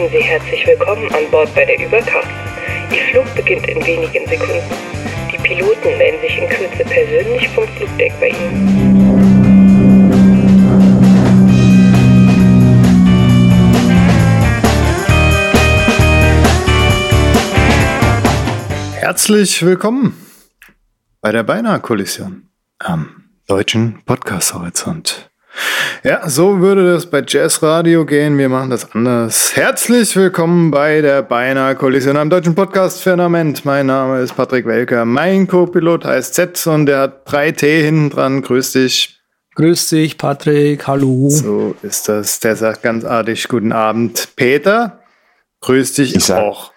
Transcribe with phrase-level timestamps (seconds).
[0.00, 2.28] heißen Sie herzlich willkommen an Bord bei der Überkraft.
[2.90, 4.62] Ihr Flug beginnt in wenigen Sekunden.
[5.30, 9.00] Die Piloten melden sich in Kürze persönlich vom Flugdeck bei Ihnen.
[18.94, 20.16] Herzlich willkommen
[21.20, 22.48] bei der Beinahe Kollision
[22.78, 25.29] am deutschen Podcast Horizont.
[26.02, 28.38] Ja, so würde das bei Jazz Radio gehen.
[28.38, 29.54] Wir machen das anders.
[29.54, 33.64] Herzlich willkommen bei der Beinahe Kollision am deutschen Podcast Firmament.
[33.64, 35.04] Mein Name ist Patrick Welker.
[35.04, 38.42] Mein Co-Pilot heißt Z und der hat drei T hinten dran.
[38.42, 39.18] Grüß dich.
[39.56, 40.86] Grüß dich, Patrick.
[40.86, 41.28] Hallo.
[41.28, 42.40] So ist das.
[42.40, 44.28] Der sagt ganz artig Guten Abend.
[44.36, 45.00] Peter,
[45.60, 46.72] grüß dich Ich sag- auch.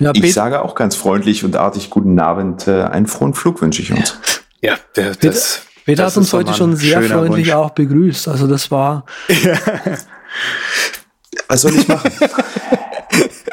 [0.00, 2.66] Ja, Ich Pet- sage auch ganz freundlich und artig guten Abend.
[2.66, 4.16] Äh, einen frohen Flug wünsche ich uns.
[4.60, 7.54] Ja, der, das, Peter hat uns heute schon sehr schöner freundlich Wunsch.
[7.56, 8.28] auch begrüßt.
[8.28, 9.04] Also das war
[11.48, 12.10] Was soll ich machen?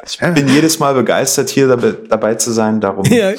[0.06, 2.80] ich bin jedes Mal begeistert, hier dabei, zu sein.
[2.82, 3.32] Darum, ja,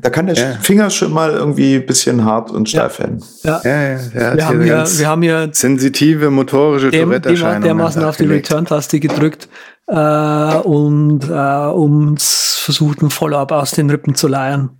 [0.00, 0.52] da kann der Ja.
[0.60, 3.22] Finger schon mal irgendwie ein bisschen hart und steif werden.
[3.42, 3.60] ja.
[3.64, 7.62] Ja, ja, Wir, haben hier wir haben hier sensitive motorische dem, dem, Tourette-Erscheinungen.
[7.62, 8.24] dermaßen auf die.
[8.24, 9.48] Return-Taste gedrückt
[9.86, 14.70] äh, und äh, uns versucht, ein Follow-up aus den Rippen zu leiern.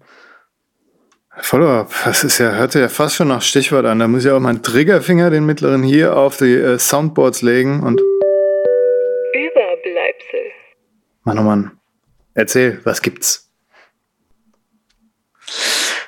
[1.40, 3.98] Follow-up, das ist ja, hört sich ja fast schon nach Stichwort an.
[3.98, 8.00] Da muss ich auch meinen Triggerfinger, den mittleren, hier auf die äh, Soundboards legen und,
[9.32, 10.40] Überbleibsel.
[11.24, 11.72] Mann, oh Mann,
[12.34, 13.50] erzähl, was gibt's?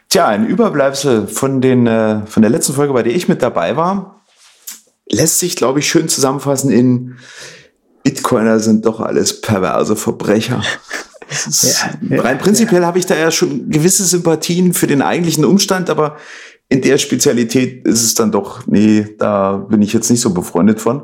[0.08, 3.76] Tja, ein Überbleibsel von, den, äh, von der letzten Folge, bei der ich mit dabei
[3.76, 4.24] war,
[5.10, 7.18] lässt sich, glaube ich, schön zusammenfassen in
[8.04, 10.62] Bitcoiner sind doch alles perverse Verbrecher.
[12.10, 16.16] Ja, rein prinzipiell habe ich da ja schon gewisse Sympathien für den eigentlichen Umstand, aber
[16.68, 20.80] in der Spezialität ist es dann doch, nee, da bin ich jetzt nicht so befreundet
[20.80, 21.02] von.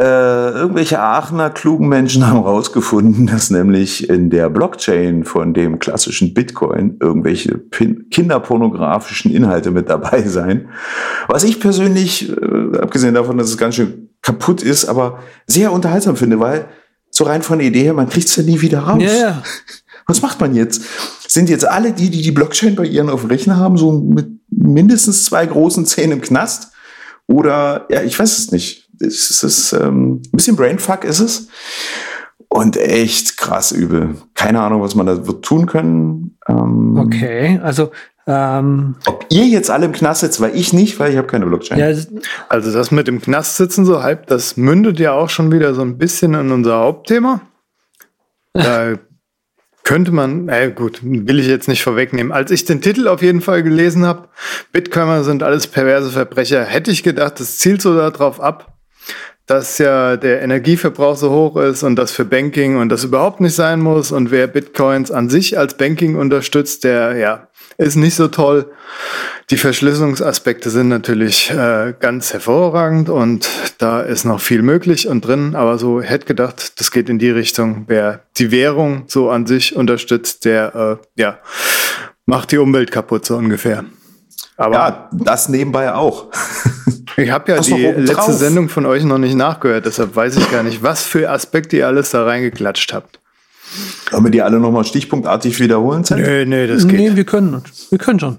[0.00, 6.32] Äh, irgendwelche Aachener klugen Menschen haben herausgefunden, dass nämlich in der Blockchain von dem klassischen
[6.32, 10.70] Bitcoin irgendwelche pin- kinderpornografischen Inhalte mit dabei seien.
[11.28, 16.16] Was ich persönlich, äh, abgesehen davon, dass es ganz schön kaputt ist, aber sehr unterhaltsam
[16.16, 16.68] finde, weil
[17.14, 19.02] so rein von der Idee her, man kriegt es ja nie wieder raus.
[19.02, 19.42] Ja, ja.
[20.06, 20.82] Was macht man jetzt?
[21.26, 24.28] Sind jetzt alle die, die die Blockchain bei ihren auf dem Rechner haben, so mit
[24.50, 26.72] mindestens zwei großen Zähnen im Knast?
[27.26, 28.90] Oder, ja, ich weiß es nicht.
[29.00, 31.48] Es ist ähm, ein bisschen Brainfuck ist es.
[32.48, 34.16] Und echt krass übel.
[34.34, 36.36] Keine Ahnung, was man da wird tun können.
[36.46, 37.90] Ähm, Okay, also
[38.26, 41.46] ähm, Ob ihr jetzt alle im Knast sitzt, weil ich nicht, weil ich habe keine
[41.46, 41.78] Blockchain.
[41.78, 41.94] ja,
[42.48, 45.82] Also das mit dem Knast sitzen so halb, das mündet ja auch schon wieder so
[45.82, 47.40] ein bisschen in unser Hauptthema.
[48.56, 48.94] Da
[49.82, 52.30] könnte man, äh gut, will ich jetzt nicht vorwegnehmen.
[52.32, 54.28] Als ich den Titel auf jeden Fall gelesen habe,
[54.72, 58.74] Bitcoiner sind alles perverse Verbrecher, hätte ich gedacht, das zielt so darauf ab,
[59.46, 63.54] dass ja der Energieverbrauch so hoch ist und das für Banking und das überhaupt nicht
[63.54, 68.28] sein muss und wer Bitcoins an sich als Banking unterstützt, der ja ist nicht so
[68.28, 68.70] toll.
[69.50, 75.54] Die Verschlüsselungsaspekte sind natürlich äh, ganz hervorragend und da ist noch viel möglich und drin,
[75.54, 79.76] aber so hätte gedacht, das geht in die Richtung, wer die Währung so an sich
[79.76, 81.38] unterstützt, der äh, ja
[82.26, 83.84] macht die Umwelt kaputt so ungefähr.
[84.56, 86.26] Aber ja, das nebenbei auch.
[87.16, 88.32] ich habe ja die letzte drauf?
[88.32, 91.86] Sendung von euch noch nicht nachgehört, deshalb weiß ich gar nicht, was für Aspekte ihr
[91.86, 93.20] alles da reingeklatscht habt.
[94.10, 96.04] Wollen wir die alle nochmal stichpunktartig wiederholen?
[96.04, 96.22] Zen?
[96.22, 96.98] Nee, nee, das geht.
[96.98, 98.38] nee, wir können, wir können schon.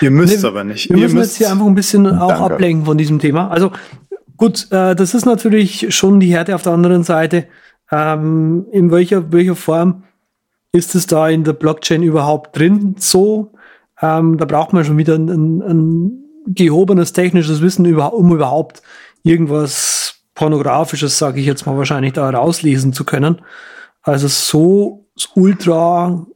[0.00, 0.90] Ihr müsst Nee, aber nicht.
[0.90, 2.54] Wir ihr müssen müsst jetzt hier einfach ein bisschen auch Danke.
[2.54, 3.48] ablenken von diesem Thema.
[3.50, 3.70] Also
[4.36, 7.46] gut, äh, das ist natürlich schon die Härte auf der anderen Seite.
[7.92, 10.02] Ähm, in welcher, welcher Form
[10.74, 12.96] ist es da in der Blockchain überhaupt drin?
[12.98, 13.52] So,
[14.02, 18.82] ähm, da braucht man schon wieder ein, ein, ein gehobenes technisches Wissen, über, um überhaupt
[19.22, 23.40] irgendwas pornografisches, sage ich jetzt mal, wahrscheinlich da rauslesen zu können.
[24.02, 26.26] Also so ultra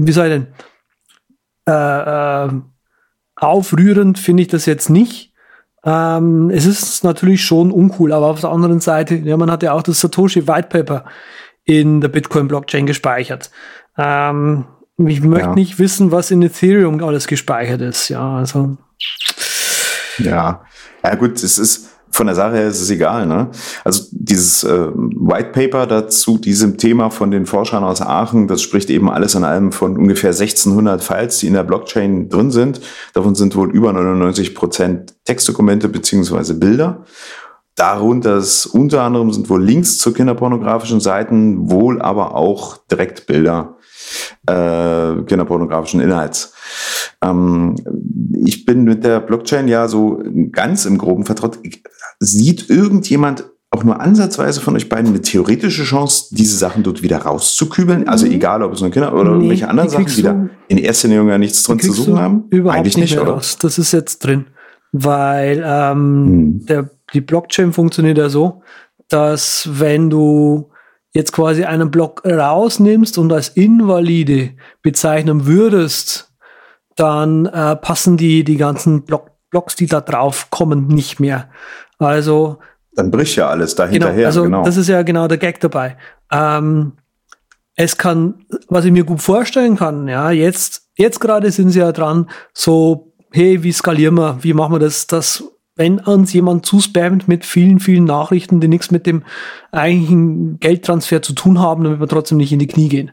[0.00, 0.46] wie ich denn?
[1.66, 2.60] Äh, äh,
[3.34, 5.27] aufrührend finde ich das jetzt nicht.
[5.84, 9.72] Ähm, es ist natürlich schon uncool, aber auf der anderen Seite, ja, man hat ja
[9.72, 11.04] auch das Satoshi White Paper
[11.64, 13.50] in der Bitcoin Blockchain gespeichert.
[13.96, 14.64] Ähm,
[14.96, 15.54] ich möchte Ja.
[15.54, 18.08] nicht wissen, was in Ethereum alles gespeichert ist.
[18.08, 18.76] Ja, also
[20.18, 20.62] Ja,
[21.04, 21.87] ja gut, es ist
[22.18, 23.26] von der Sache her ist es egal.
[23.26, 23.48] Ne?
[23.84, 28.90] Also dieses äh, White Paper dazu diesem Thema von den Forschern aus Aachen, das spricht
[28.90, 32.80] eben alles in allem von ungefähr 1600 Files, die in der Blockchain drin sind.
[33.14, 37.04] Davon sind wohl über 99 Prozent Textdokumente beziehungsweise Bilder.
[37.76, 43.76] Darunter ist, unter anderem sind wohl Links zu kinderpornografischen Seiten, wohl aber auch Direktbilder
[44.48, 46.52] äh, kinderpornografischen Inhalts.
[47.22, 47.76] Ähm,
[48.44, 51.58] ich bin mit der Blockchain ja so ganz im Groben vertraut.
[52.20, 57.18] Sieht irgendjemand auch nur ansatzweise von euch beiden eine theoretische Chance, diese Sachen dort wieder
[57.18, 58.08] rauszukübeln?
[58.08, 58.32] Also mhm.
[58.32, 61.30] egal, ob es nur Kinder oder nee, irgendwelche anderen Sachen, die da in erster Linie
[61.30, 62.44] ja nichts drin zu suchen haben?
[62.50, 63.32] Überhaupt Eigentlich nicht, nicht oder?
[63.32, 63.58] Raus.
[63.60, 64.46] Das ist jetzt drin.
[64.92, 66.66] Weil ähm, hm.
[66.66, 68.62] der, die Blockchain funktioniert ja so,
[69.08, 70.70] dass wenn du
[71.12, 74.50] jetzt quasi einen Block rausnimmst und als invalide
[74.82, 76.32] bezeichnen würdest,
[76.96, 81.48] dann äh, passen die, die ganzen Block, Blocks, die da drauf kommen, nicht mehr.
[81.98, 82.58] Also.
[82.94, 84.14] Dann bricht ja alles dahinterher.
[84.14, 84.62] Genau, also genau.
[84.64, 85.96] das ist ja genau der Gag dabei.
[86.32, 86.92] Ähm,
[87.74, 91.92] es kann, was ich mir gut vorstellen kann, ja, jetzt, jetzt gerade sind sie ja
[91.92, 95.44] dran, so, hey, wie skalieren wir, wie machen wir das, dass
[95.76, 99.22] wenn uns jemand zuspammt mit vielen, vielen Nachrichten, die nichts mit dem
[99.70, 103.12] eigentlichen Geldtransfer zu tun haben, damit wir trotzdem nicht in die Knie gehen.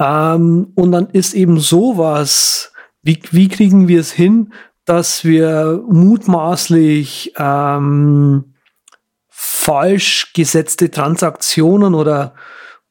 [0.00, 2.72] Ähm, und dann ist eben sowas,
[3.02, 4.54] wie, wie kriegen wir es hin,
[4.88, 8.54] dass wir mutmaßlich ähm,
[9.28, 12.34] falsch gesetzte Transaktionen oder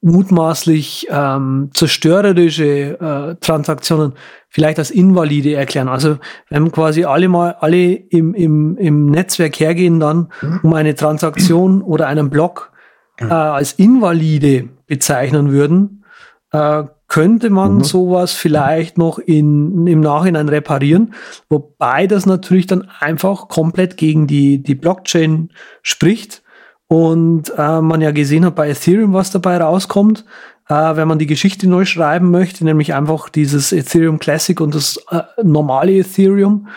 [0.02, 4.14] mutmaßlich ähm, zerstörerische äh, Transaktionen
[4.48, 5.88] vielleicht als invalide erklären.
[5.88, 11.82] Also wenn quasi alle mal alle im, im, im Netzwerk hergehen dann, um eine Transaktion
[11.82, 12.72] oder einen Block
[13.20, 16.06] äh, als invalide bezeichnen würden,
[16.52, 17.84] äh, könnte man mhm.
[17.84, 21.14] sowas vielleicht noch in, im Nachhinein reparieren,
[21.50, 25.50] wobei das natürlich dann einfach komplett gegen die, die Blockchain
[25.82, 26.44] spricht
[26.88, 30.26] und äh, man ja gesehen hat bei Ethereum, was dabei rauskommt,
[30.70, 34.98] äh, wenn man die Geschichte neu schreiben möchte, nämlich einfach dieses Ethereum Classic und das
[35.10, 36.68] äh, normale Ethereum.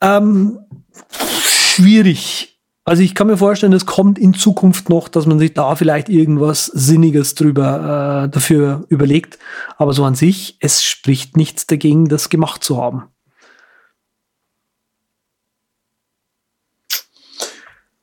[0.00, 0.58] Ähm,
[1.46, 2.51] schwierig.
[2.84, 6.08] Also ich kann mir vorstellen, es kommt in Zukunft noch, dass man sich da vielleicht
[6.08, 9.38] irgendwas Sinniges drüber äh, dafür überlegt.
[9.76, 13.04] Aber so an sich, es spricht nichts dagegen, das gemacht zu haben.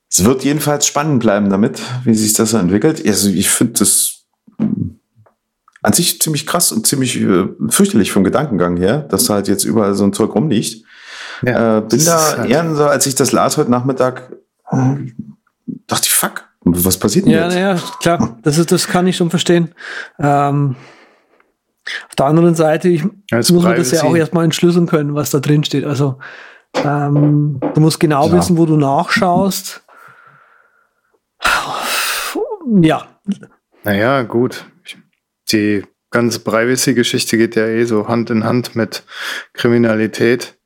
[0.09, 3.05] Es wird jedenfalls spannend bleiben damit, wie sich das so entwickelt.
[3.05, 4.25] Also ich finde das
[5.81, 9.93] an sich ziemlich krass und ziemlich äh, fürchterlich vom Gedankengang her, dass halt jetzt überall
[9.93, 10.85] so ein Zeug rumliegt.
[11.41, 14.33] Ja, äh, bin da halt eher so, als ich das las heute Nachmittag,
[14.71, 17.55] dachte ich, fuck, was passiert denn ja, jetzt?
[17.55, 19.73] Ja, klar, das, ist, das kann ich schon verstehen.
[20.19, 20.75] Ähm,
[22.07, 25.31] auf der anderen Seite, ich Als muss man das ja auch erstmal entschlüsseln können, was
[25.31, 25.85] da drin steht.
[25.85, 26.19] Also
[26.75, 28.33] ähm, du musst genau ja.
[28.33, 29.83] wissen, wo du nachschaust.
[32.81, 33.07] Ja.
[33.83, 34.65] Naja, gut.
[35.51, 39.03] Die ganze Privacy-Geschichte geht ja eh so Hand in Hand mit
[39.53, 40.58] Kriminalität.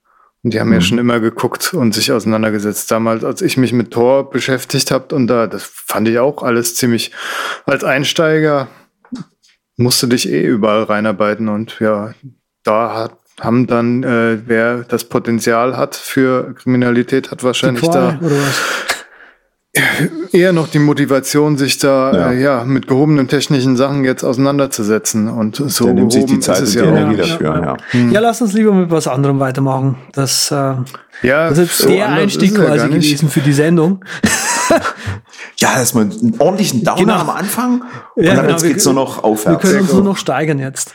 [0.44, 0.74] Und die haben mhm.
[0.74, 2.92] ja schon immer geguckt und sich auseinandergesetzt.
[2.92, 6.76] Damals, als ich mich mit Tor beschäftigt habe, und da, das fand ich auch alles
[6.76, 7.12] ziemlich,
[7.66, 8.68] als Einsteiger
[9.78, 12.14] musste dich eh überall reinarbeiten und ja,
[12.64, 18.20] da hat, haben dann, äh, wer das Potenzial hat für Kriminalität, hat wahrscheinlich da
[20.32, 22.32] eher noch die Motivation, sich da ja.
[22.32, 26.60] Äh, ja mit gehobenen technischen Sachen jetzt auseinanderzusetzen und so Der nimmt sich die Zeit
[26.60, 27.48] und die ja Energie dafür.
[27.48, 27.62] Ja.
[27.62, 27.78] Ja.
[27.90, 28.12] Hm.
[28.12, 29.98] ja, lass uns lieber mit was anderem weitermachen.
[30.12, 30.76] Das, äh,
[31.24, 34.06] ja, das ist so der Einstieg quasi gewesen für die Sendung.
[35.58, 37.20] ja, erstmal einen ordentlichen Downer genau.
[37.20, 37.84] am Anfang
[38.16, 39.64] und ja, dann genau, geht's nur noch aufwärts.
[39.64, 40.94] Wir können uns nur noch steigern jetzt.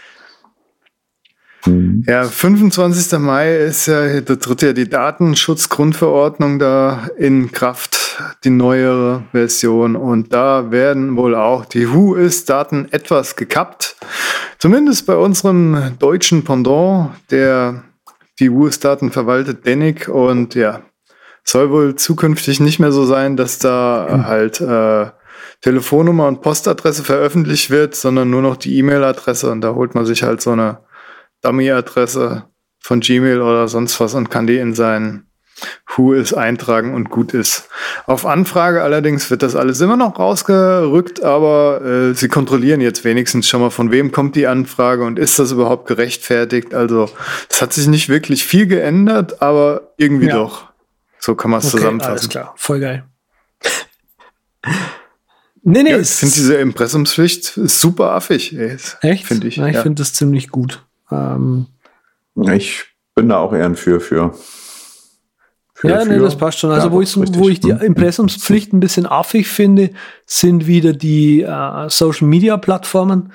[2.07, 3.19] Ja, 25.
[3.19, 7.98] Mai ist ja, da tritt ja die Datenschutzgrundverordnung da in Kraft,
[8.45, 9.97] die neuere Version.
[9.97, 13.97] Und da werden wohl auch die Who-Is-Daten etwas gekappt.
[14.59, 17.85] Zumindest bei unserem deutschen Pendant, der
[18.39, 20.09] die Who-Is-Daten verwaltet, Denik.
[20.09, 20.83] Und ja,
[21.45, 24.27] soll wohl zukünftig nicht mehr so sein, dass da mhm.
[24.27, 25.11] halt äh,
[25.61, 29.51] Telefonnummer und Postadresse veröffentlicht wird, sondern nur noch die E-Mail-Adresse.
[29.51, 30.81] Und da holt man sich halt so eine
[31.43, 32.45] Dummy-Adresse
[32.81, 35.28] von Gmail oder sonst was und kann die in sein
[35.97, 37.69] Who is eintragen und gut ist.
[38.07, 43.49] Auf Anfrage allerdings wird das alles immer noch rausgerückt, aber äh, sie kontrollieren jetzt wenigstens
[43.49, 46.75] schon mal, von wem kommt die Anfrage und ist das überhaupt gerechtfertigt.
[46.75, 47.11] Also
[47.51, 50.37] es hat sich nicht wirklich viel geändert, aber irgendwie ja.
[50.37, 50.69] doch.
[51.19, 52.13] So kann man es okay, zusammenfassen.
[52.13, 53.05] Alles klar, voll geil.
[55.63, 55.91] nee, nee.
[55.91, 58.57] Ja, ich finde diese Impressumspflicht super affig.
[58.57, 58.77] Ey.
[59.01, 59.27] Echt?
[59.27, 59.57] Finde ich.
[59.57, 59.83] Ja, ich ja.
[59.83, 60.85] finde das ziemlich gut.
[61.11, 61.67] Ähm,
[62.37, 62.85] ich
[63.15, 64.35] bin da auch eher ein Für für.
[65.81, 66.09] Für ja, für.
[66.09, 66.73] nee, das passt schon.
[66.73, 69.91] Also, wo, ich, wo ich die Impressumspflicht ein bisschen affig finde,
[70.27, 73.33] sind wieder die äh, Social Media Plattformen,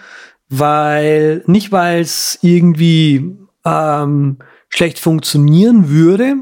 [0.50, 6.36] weil nicht, weil es irgendwie ähm, schlecht funktionieren würde,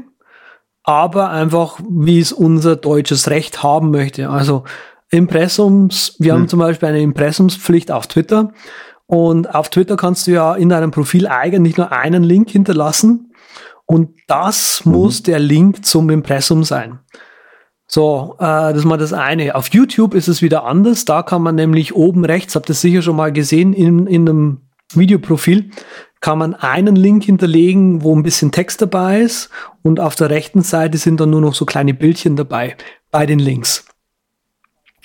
[0.82, 4.28] aber einfach, wie es unser deutsches Recht haben möchte.
[4.28, 4.64] Also
[5.10, 6.40] Impressums, wir hm.
[6.40, 8.52] haben zum Beispiel eine Impressumspflicht auf Twitter
[9.06, 13.31] und auf Twitter kannst du ja in deinem Profil eigentlich nur einen Link hinterlassen.
[13.86, 14.92] Und das mhm.
[14.92, 17.00] muss der Link zum Impressum sein.
[17.86, 19.54] So, äh, das ist mal das eine.
[19.54, 21.04] Auf YouTube ist es wieder anders.
[21.04, 24.60] Da kann man nämlich oben rechts, habt ihr sicher schon mal gesehen, in, in einem
[24.94, 25.70] Videoprofil,
[26.20, 29.50] kann man einen Link hinterlegen, wo ein bisschen Text dabei ist
[29.82, 32.76] und auf der rechten Seite sind dann nur noch so kleine Bildchen dabei
[33.10, 33.84] bei den Links.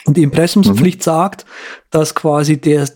[0.05, 1.03] Und die Impressumspflicht mhm.
[1.03, 1.45] sagt,
[1.89, 2.87] dass quasi der,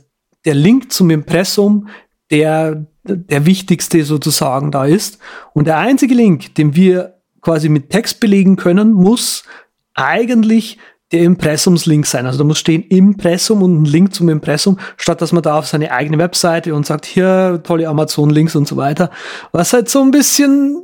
[0.46, 1.90] der Link zum Impressum
[2.30, 5.20] der, der wichtigste sozusagen da ist.
[5.54, 9.44] Und der einzige Link, den wir quasi mit Text belegen können, muss
[9.96, 10.78] eigentlich
[11.12, 12.26] der Impressumslink sein.
[12.26, 15.68] Also da muss stehen Impressum und ein Link zum Impressum, statt dass man da auf
[15.68, 19.12] seine eigene Webseite und sagt, hier tolle Amazon-Links und so weiter.
[19.52, 20.82] Was halt so ein bisschen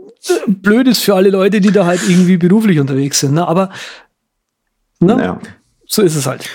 [0.47, 3.35] blöd ist für alle Leute, die da halt irgendwie beruflich unterwegs sind.
[3.35, 3.47] Ne?
[3.47, 3.69] Aber
[4.99, 5.17] ne?
[5.21, 5.39] Ja.
[5.85, 6.49] so ist es halt.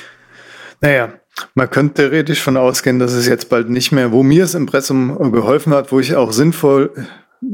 [0.81, 1.15] Naja,
[1.55, 5.33] man könnte theoretisch von ausgehen, dass es jetzt bald nicht mehr, wo mir das Impressum
[5.33, 6.91] geholfen hat, wo ich auch sinnvoll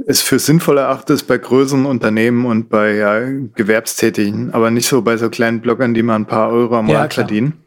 [0.06, 3.20] es für sinnvoll erachte, ist bei größeren Unternehmen und bei ja,
[3.54, 7.14] Gewerbstätigen, aber nicht so bei so kleinen Bloggern, die mal ein paar Euro am Monat
[7.14, 7.64] ja, verdienen.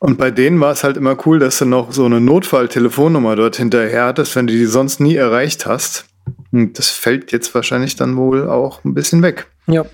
[0.00, 3.56] Und bei denen war es halt immer cool, dass du noch so eine Notfalltelefonnummer dort
[3.56, 6.04] hinterher hattest, wenn du die sonst nie erreicht hast.
[6.52, 9.46] Und das fällt jetzt wahrscheinlich dann wohl auch ein bisschen weg.
[9.66, 9.84] Ja.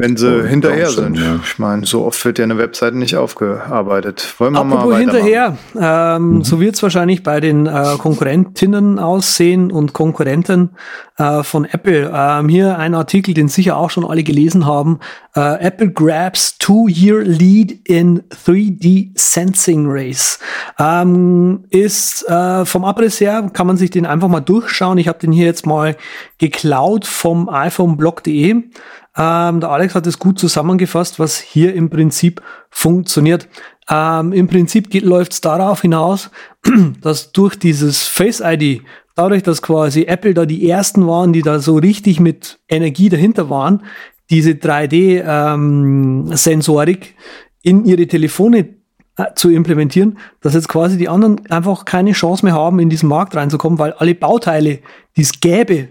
[0.00, 1.18] Wenn sie oh, hinterher sind.
[1.18, 1.40] Ja.
[1.42, 4.32] Ich meine, so oft wird ja eine Webseite nicht aufgearbeitet.
[4.38, 5.58] Wollen wir Apropos mal hinterher.
[5.76, 6.44] Ähm, mhm.
[6.44, 10.70] So wird es wahrscheinlich bei den äh, Konkurrentinnen aussehen und Konkurrenten
[11.16, 12.12] äh, von Apple.
[12.14, 15.00] Ähm, hier ein Artikel, den sicher auch schon alle gelesen haben.
[15.38, 20.40] Äh, Apple grabs two-year lead in 3D Sensing Race.
[20.80, 24.98] Ähm, ist äh, vom Abriss her, kann man sich den einfach mal durchschauen.
[24.98, 25.96] Ich habe den hier jetzt mal
[26.38, 28.50] geklaut vom iPhoneblog.de.
[28.50, 33.48] Ähm, der Alex hat es gut zusammengefasst, was hier im Prinzip funktioniert.
[33.88, 36.30] Ähm, Im Prinzip läuft es darauf hinaus,
[37.00, 38.82] dass durch dieses Face ID,
[39.14, 43.48] dadurch, dass quasi Apple da die ersten waren, die da so richtig mit Energie dahinter
[43.50, 43.84] waren,
[44.30, 47.14] diese 3D-Sensorik ähm,
[47.62, 48.76] in ihre Telefone
[49.16, 53.08] äh, zu implementieren, dass jetzt quasi die anderen einfach keine Chance mehr haben, in diesen
[53.08, 54.78] Markt reinzukommen, weil alle Bauteile,
[55.16, 55.88] die es gäbe,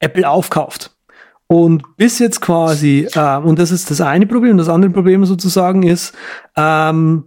[0.00, 0.94] Apple aufkauft.
[1.46, 5.82] Und bis jetzt quasi, äh, und das ist das eine Problem, das andere Problem sozusagen
[5.82, 6.12] ist,
[6.56, 7.24] ähm,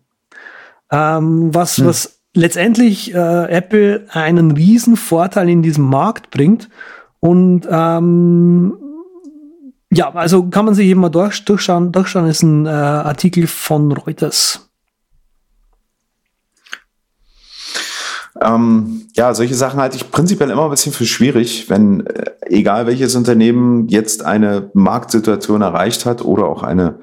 [0.90, 1.86] Ähm, was, hm.
[1.86, 6.68] was letztendlich äh, Apple einen riesen Vorteil in diesem Markt bringt.
[7.20, 8.74] Und ähm,
[9.94, 11.92] ja, also kann man sich eben mal durch, durchschauen.
[11.92, 14.70] Durchschauen ist ein äh, Artikel von Reuters.
[18.40, 22.86] Ähm, ja, solche Sachen halte ich prinzipiell immer ein bisschen für schwierig, wenn äh, egal
[22.86, 26.94] welches Unternehmen jetzt eine Marktsituation erreicht hat oder auch einen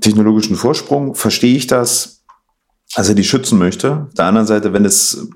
[0.00, 2.24] technologischen Vorsprung, verstehe ich das,
[2.94, 4.08] also die schützen möchte.
[4.08, 5.28] Auf der anderen Seite, wenn es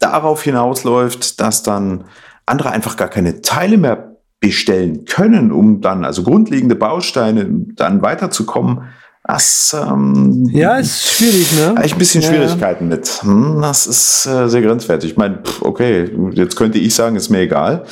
[0.00, 2.04] darauf hinausläuft, dass dann
[2.44, 4.09] andere einfach gar keine Teile mehr
[4.40, 8.82] bestellen können, um dann also grundlegende Bausteine dann weiterzukommen,
[9.22, 11.74] das ähm, ja ist schwierig, ne?
[11.76, 12.28] Habe ich ein bisschen ja.
[12.28, 13.06] Schwierigkeiten mit.
[13.22, 15.12] Hm, das ist äh, sehr grenzwertig.
[15.12, 17.84] Ich meine, okay, jetzt könnte ich sagen, ist mir egal.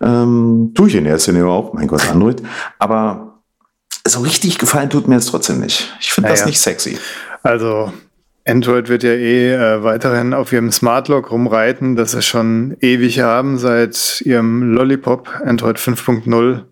[0.00, 2.40] Ähm, tue ich in erster Linie auch, mein Gott, Android.
[2.78, 3.40] Aber
[4.06, 5.92] so richtig gefallen tut mir jetzt trotzdem nicht.
[6.00, 6.98] Ich finde ja, das nicht sexy.
[7.42, 7.92] Also
[8.46, 13.20] Android wird ja eh äh, weiterhin auf ihrem Smart Lock rumreiten, das sie schon ewig
[13.20, 16.64] haben, seit ihrem Lollipop Android 5.0.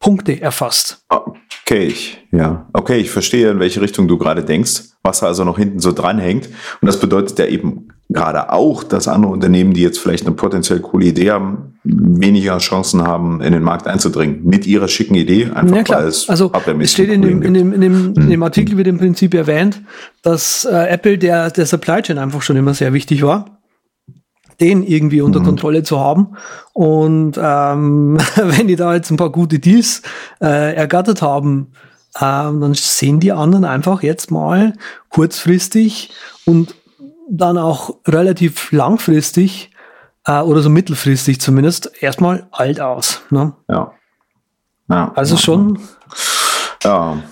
[0.00, 1.04] Punkte erfasst.
[1.08, 2.68] Okay, ich, ja.
[2.72, 6.48] Okay, ich verstehe, in welche Richtung du gerade denkst, was also noch hinten so dranhängt.
[6.80, 10.80] Und das bedeutet ja eben gerade auch, dass andere Unternehmen, die jetzt vielleicht eine potenziell
[10.80, 14.44] coole Idee haben, weniger Chancen haben, in den Markt einzudringen.
[14.44, 16.00] Mit ihrer schicken Idee, einfach ja, klar.
[16.00, 16.50] weil es Also
[16.80, 19.82] es steht in dem, in, dem, in, dem, in dem Artikel wird im Prinzip erwähnt,
[20.22, 23.58] dass äh, Apple der, der Supply Chain einfach schon immer sehr wichtig war
[24.60, 25.44] den irgendwie unter mhm.
[25.44, 26.36] Kontrolle zu haben.
[26.72, 30.02] Und ähm, wenn die da jetzt ein paar gute Deals
[30.40, 31.68] äh, ergattert haben,
[32.20, 34.72] ähm, dann sehen die anderen einfach jetzt mal
[35.10, 36.10] kurzfristig
[36.44, 36.74] und
[37.28, 39.70] dann auch relativ langfristig
[40.24, 43.22] äh, oder so mittelfristig zumindest erstmal alt aus.
[43.30, 43.54] Ne?
[43.68, 43.92] Ja.
[44.88, 45.12] ja.
[45.14, 45.78] Also schon.
[46.82, 47.22] Ja.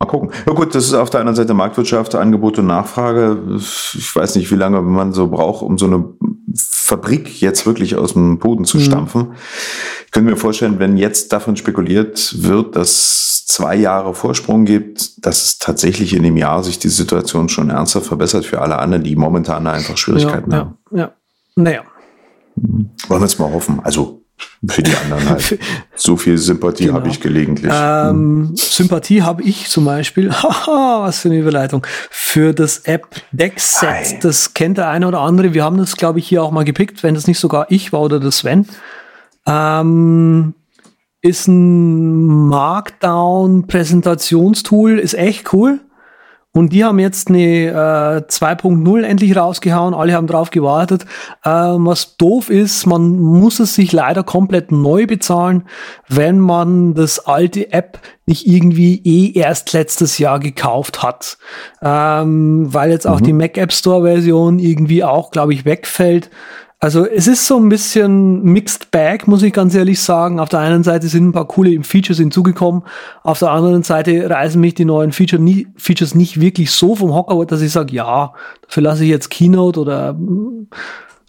[0.00, 0.30] Mal gucken.
[0.46, 3.56] Ja gut, das ist auf der anderen Seite Marktwirtschaft, Angebot und Nachfrage.
[3.56, 6.04] Ich weiß nicht, wie lange man so braucht, um so eine
[6.54, 8.82] Fabrik jetzt wirklich aus dem Boden zu mhm.
[8.82, 9.22] stampfen.
[9.22, 9.34] Mhm.
[10.08, 15.44] Ich könnte mir vorstellen, wenn jetzt davon spekuliert wird, dass zwei Jahre Vorsprung gibt, dass
[15.44, 19.16] es tatsächlich in dem Jahr sich die Situation schon ernsthaft verbessert für alle anderen, die
[19.16, 20.78] momentan einfach Schwierigkeiten ja, haben.
[20.92, 21.12] Ja, ja.
[21.56, 21.82] Naja.
[22.56, 23.80] Wollen wir es mal hoffen.
[23.84, 24.22] Also
[24.66, 25.58] für die anderen halt.
[25.94, 26.96] so viel Sympathie genau.
[26.96, 27.70] habe ich gelegentlich.
[27.74, 34.24] Ähm, Sympathie habe ich zum Beispiel, haha, was für eine Überleitung, für das App Deckset.
[34.24, 35.52] Das kennt der eine oder andere.
[35.52, 38.00] Wir haben das, glaube ich, hier auch mal gepickt, wenn das nicht sogar ich war
[38.00, 38.66] oder das Sven.
[39.48, 40.54] Ähm,
[41.20, 45.80] ist ein Markdown-Präsentationstool, ist echt cool.
[46.54, 49.94] Und die haben jetzt eine äh, 2.0 endlich rausgehauen.
[49.94, 51.04] Alle haben drauf gewartet.
[51.44, 55.64] Ähm, was doof ist, man muss es sich leider komplett neu bezahlen,
[56.08, 61.38] wenn man das alte App nicht irgendwie eh erst letztes Jahr gekauft hat.
[61.82, 63.24] Ähm, weil jetzt auch mhm.
[63.24, 66.28] die Mac App Store Version irgendwie auch, glaube ich, wegfällt.
[66.80, 70.38] Also es ist so ein bisschen mixed bag, muss ich ganz ehrlich sagen.
[70.38, 72.84] Auf der einen Seite sind ein paar coole Features hinzugekommen,
[73.24, 77.14] auf der anderen Seite reißen mich die neuen Feature nie, Features nicht wirklich so vom
[77.14, 80.68] Hocker, dass ich sage, ja, dafür lasse ich jetzt Keynote oder hm,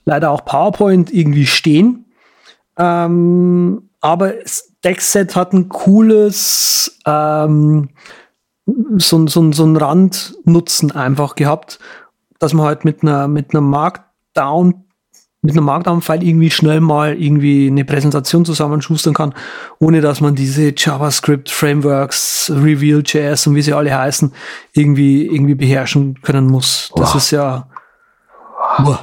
[0.05, 2.05] leider auch PowerPoint irgendwie stehen.
[2.77, 4.33] Ähm, aber
[4.83, 7.89] Deckset hat ein cooles ähm,
[8.97, 11.79] so, so, so ein Randnutzen einfach gehabt,
[12.37, 14.85] dass man halt mit einer mit einer Markdown
[15.41, 19.33] mit einem Markdown-File irgendwie schnell mal irgendwie eine Präsentation zusammenschustern kann,
[19.79, 24.33] ohne dass man diese JavaScript-Frameworks, Reveal.js und wie sie alle heißen,
[24.73, 26.91] irgendwie, irgendwie beherrschen können muss.
[26.95, 27.17] Das oh.
[27.17, 27.69] ist ja,
[28.79, 28.95] uh.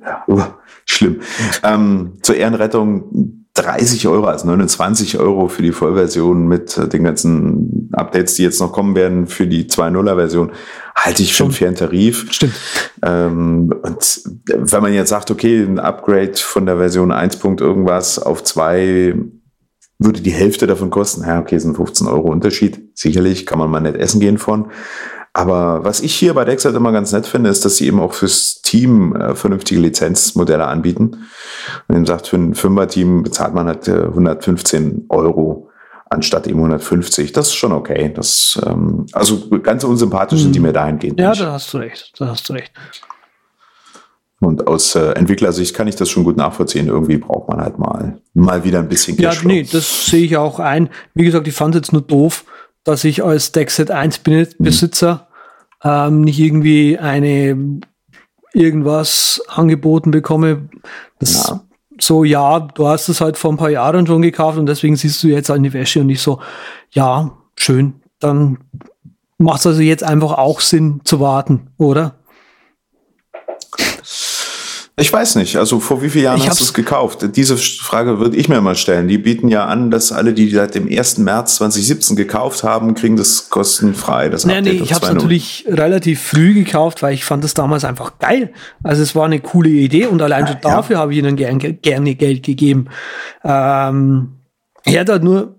[0.00, 0.42] ja uh,
[0.84, 1.20] schlimm.
[1.64, 7.90] Ähm, zur Ehrenrettung 30 Euro, also 29 Euro für die Vollversion mit äh, den ganzen
[7.92, 10.52] Updates, die jetzt noch kommen werden für die 2.0er Version,
[10.94, 12.26] halte ich für einen fairen Tarif.
[12.30, 12.54] Stimmt.
[13.02, 17.38] Ähm, und wenn man jetzt sagt, okay, ein Upgrade von der Version 1.
[17.42, 19.14] irgendwas auf 2
[19.98, 22.80] würde die Hälfte davon kosten, ja, okay, sind 15 Euro Unterschied.
[22.94, 24.70] Sicherlich kann man mal nicht essen gehen von.
[25.38, 28.12] Aber was ich hier bei Dexter immer ganz nett finde, ist, dass sie eben auch
[28.12, 31.28] fürs Team äh, vernünftige Lizenzmodelle anbieten.
[31.86, 35.70] Und eben sagt, für ein Fünfer-Team bezahlt man halt äh, 115 Euro
[36.10, 37.30] anstatt eben 150.
[37.30, 38.12] Das ist schon okay.
[38.12, 40.66] Das, ähm, also ganz unsympathisch sind die hm.
[40.66, 41.20] mir dahingehend.
[41.20, 41.40] Ja, nicht.
[41.40, 42.12] da hast du recht.
[42.18, 42.72] Da hast du recht.
[44.40, 46.88] Und aus äh, Entwicklersicht kann ich das schon gut nachvollziehen.
[46.88, 49.42] Irgendwie braucht man halt mal, mal wieder ein bisschen Cash.
[49.42, 50.88] Ja, nee, das sehe ich auch ein.
[51.14, 52.44] Wie gesagt, ich fand es jetzt nur doof,
[52.82, 54.18] dass ich als Dexet 1
[54.58, 55.27] Besitzer
[55.84, 57.80] ähm, nicht irgendwie eine
[58.52, 60.68] irgendwas angeboten bekomme.
[61.18, 61.60] Das ja.
[62.00, 65.22] so, ja, du hast es halt vor ein paar Jahren schon gekauft und deswegen siehst
[65.22, 66.40] du jetzt eine Wäsche und nicht so,
[66.90, 68.58] ja, schön, dann
[69.38, 72.17] macht es also jetzt einfach auch Sinn zu warten, oder?
[74.98, 75.56] Ich weiß nicht.
[75.56, 77.24] Also vor wie vielen Jahren ich hast du es gekauft?
[77.36, 79.06] Diese Frage würde ich mir mal stellen.
[79.06, 81.18] Die bieten ja an, dass alle, die seit dem 1.
[81.18, 84.28] März 2017 gekauft haben, kriegen das kostenfrei.
[84.28, 87.84] Das nee, nee, ich habe es natürlich relativ früh gekauft, weil ich fand es damals
[87.84, 88.52] einfach geil.
[88.82, 91.02] Also es war eine coole Idee und allein schon ja, dafür ja.
[91.02, 92.86] habe ich ihnen gern, gerne Geld gegeben.
[93.44, 94.32] Ähm,
[94.84, 95.58] er hat nur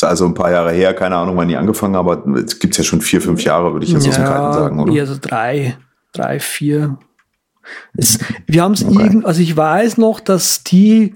[0.00, 2.78] ist also ein paar Jahre her, keine Ahnung, wann die angefangen haben, aber es gibt
[2.78, 4.94] ja schon vier, fünf Jahre, würde ich jetzt ja, aus dem Kalten sagen, oder?
[4.94, 5.76] Eher so drei,
[6.12, 6.96] drei, vier.
[7.96, 9.02] Es, wir haben es okay.
[9.02, 11.14] irgend, also ich weiß noch, dass die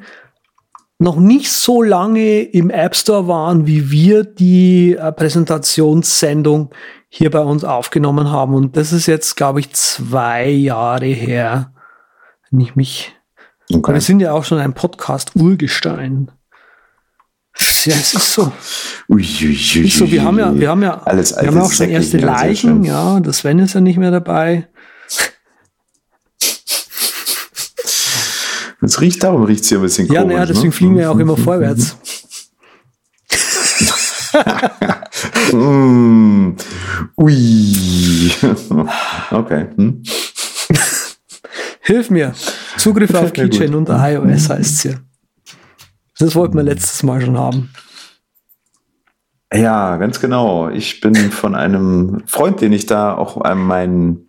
[0.98, 6.70] noch nicht so lange im App Store waren, wie wir die äh, Präsentationssendung
[7.08, 8.54] hier bei uns aufgenommen haben.
[8.54, 11.72] Und das ist jetzt, glaube ich, zwei Jahre her,
[12.50, 13.14] wenn ich mich.
[13.72, 13.94] Okay.
[13.94, 16.30] wir sind ja auch schon ein Podcast-Urgestein.
[17.84, 18.52] ja, es ist so.
[19.08, 21.62] Ui, ui, ui, Ist so, wir haben ja, wir haben ja, Alles wir haben ja
[21.62, 24.68] auch schon erste Leichen, ja, der Sven ist ja nicht mehr dabei.
[28.84, 30.34] Es riecht, darum riecht es hier ein bisschen Ja, komisch.
[30.34, 30.72] naja, deswegen ne?
[30.72, 31.96] fliegen wir ja auch immer vorwärts.
[35.52, 36.56] Mm.
[37.16, 38.32] Ui.
[39.30, 39.66] Okay.
[39.76, 40.02] Hm?
[41.80, 42.34] Hilf mir.
[42.76, 45.00] Zugriff auf Keychain unter iOS heißt es hier.
[46.18, 47.70] Das wollten wir letztes Mal schon haben.
[49.52, 50.68] Ja, ganz genau.
[50.68, 54.28] Ich bin von einem Freund, den ich da auch an mein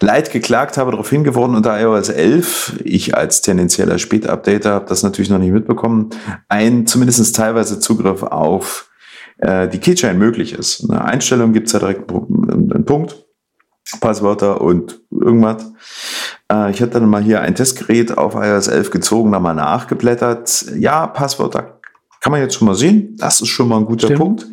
[0.00, 2.80] Leid geklagt habe, darauf hingeworden unter iOS 11.
[2.84, 6.10] Ich als tendenzieller Spätupdater habe das natürlich noch nicht mitbekommen.
[6.48, 8.90] Ein zumindest teilweise Zugriff auf
[9.38, 10.88] äh, die Keychain möglich ist.
[10.88, 13.24] Eine Einstellung gibt es da direkt einen Punkt.
[14.00, 15.72] Passwörter und irgendwas.
[16.52, 20.66] Äh, ich hatte dann mal hier ein Testgerät auf iOS 11 gezogen, da mal nachgeblättert.
[20.76, 21.80] Ja, Passwörter
[22.20, 23.16] kann man jetzt schon mal sehen.
[23.18, 24.20] Das ist schon mal ein guter Stimmt.
[24.20, 24.46] Punkt.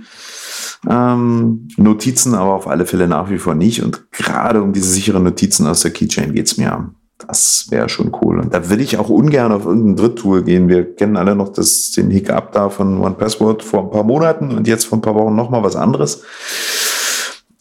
[0.90, 3.84] Ähm, Notizen aber auf alle Fälle nach wie vor nicht.
[3.84, 6.92] Und gerade um diese sicheren Notizen aus der Keychain geht's mir.
[7.28, 8.40] Das wäre schon cool.
[8.40, 10.68] Und da will ich auch ungern auf irgendein Dritttool gehen.
[10.68, 14.68] Wir kennen alle noch das, den Hiccup da von OnePassword vor ein paar Monaten und
[14.68, 16.24] jetzt vor ein paar Wochen nochmal was anderes.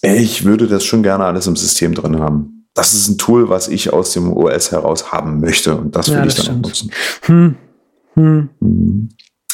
[0.02, 2.66] Ich würde das schon gerne alles im System drin haben.
[2.74, 6.20] Das ist ein Tool, was ich aus dem OS heraus haben möchte und das Ja,
[6.20, 6.90] will ich das dann auch stimmt.
[6.90, 6.90] nutzen.
[7.22, 8.48] Hm.
[8.60, 9.08] Hm.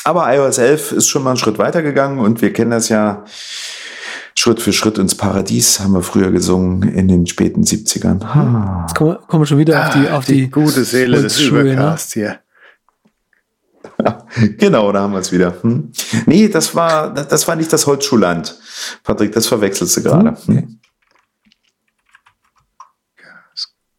[0.05, 3.25] Aber iOS 11 ist schon mal einen Schritt weiter gegangen und wir kennen das ja
[4.35, 8.23] Schritt für Schritt ins Paradies, haben wir früher gesungen in den späten 70ern.
[8.25, 8.87] Ah.
[8.87, 11.39] Jetzt kommen wir, kommen wir schon wieder auf die, auf die, Ah, gute Seele des
[11.39, 11.61] ne?
[11.61, 12.41] Übercast hier.
[14.57, 15.63] Genau, da haben wir es wieder.
[15.63, 15.93] Hm?
[16.25, 18.57] Nee, das war, das das war nicht das Holzschuhland.
[19.03, 20.37] Patrick, das verwechselst du gerade.
[20.47, 20.81] Hm.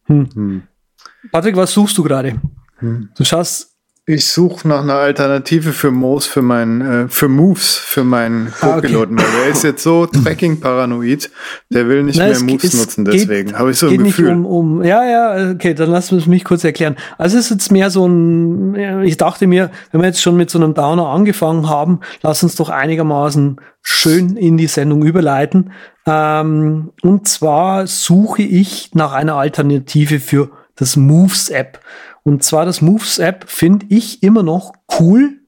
[0.06, 0.28] Hm.
[0.34, 0.62] Hm.
[1.30, 2.40] Patrick, was suchst du gerade?
[2.78, 3.10] Hm.
[3.16, 3.71] Du schaust,
[4.04, 8.70] Ich suche nach einer Alternative für Moos, für meinen, äh, für Moves, für meinen Ah,
[8.70, 8.88] okay.
[8.88, 11.30] Co-Piloten, weil der ist jetzt so tracking-paranoid,
[11.70, 13.92] der will nicht Na, mehr es- Moves es nutzen, geht- deswegen habe ich so ein
[13.92, 14.32] geht nicht Gefühl.
[14.32, 16.96] um, um, ja, ja, okay, dann lass uns mich kurz erklären.
[17.16, 20.50] Also es ist jetzt mehr so ein, ich dachte mir, wenn wir jetzt schon mit
[20.50, 25.70] so einem Downer angefangen haben, lass uns doch einigermaßen schön in die Sendung überleiten.
[26.06, 31.78] Ähm, und zwar suche ich nach einer Alternative für das Moves App.
[32.24, 35.40] Und zwar das Moves App finde ich immer noch cool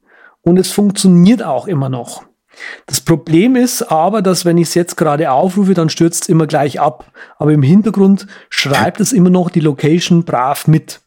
[0.43, 2.25] und es funktioniert auch immer noch.
[2.87, 6.47] Das Problem ist aber, dass wenn ich es jetzt gerade aufrufe, dann stürzt es immer
[6.47, 7.11] gleich ab.
[7.39, 11.01] Aber im Hintergrund schreibt es immer noch die Location brav mit.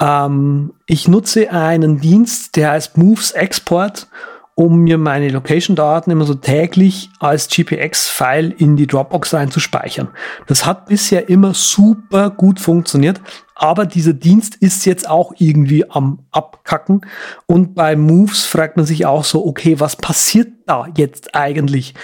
[0.00, 4.08] Ähm, ich nutze einen Dienst, der heißt Moves Export,
[4.56, 10.08] um mir meine Location-Daten immer so täglich als GPX-File in die Dropbox reinzuspeichern.
[10.46, 13.20] Das hat bisher immer super gut funktioniert,
[13.54, 17.02] aber dieser Dienst ist jetzt auch irgendwie am Abkacken.
[17.46, 21.94] Und bei Moves fragt man sich auch so, okay, was passiert da jetzt eigentlich?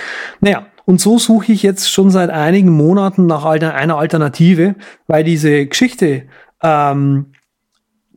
[0.40, 4.74] Naja, und so suche ich jetzt schon seit einigen Monaten nach einer Alternative,
[5.06, 6.24] weil diese Geschichte,
[6.62, 7.32] ähm,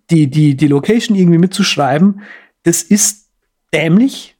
[0.09, 2.21] die, die, die Location irgendwie mitzuschreiben,
[2.63, 3.29] das ist
[3.73, 4.32] dämlich.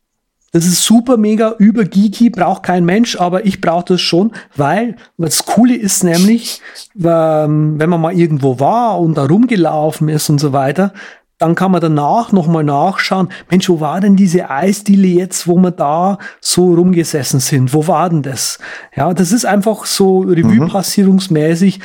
[0.56, 4.98] Das ist super mega über geeky, braucht kein Mensch, aber ich brauche das schon, weil
[5.18, 6.62] das Coole ist nämlich,
[6.96, 10.94] ähm, wenn man mal irgendwo war und da rumgelaufen ist und so weiter,
[11.40, 15.72] dann kann man danach nochmal nachschauen, Mensch, wo war denn diese Eisdiele jetzt, wo wir
[15.72, 17.74] da so rumgesessen sind?
[17.74, 18.60] Wo war denn das?
[18.96, 21.80] Ja, das ist einfach so Revue-passierungsmäßig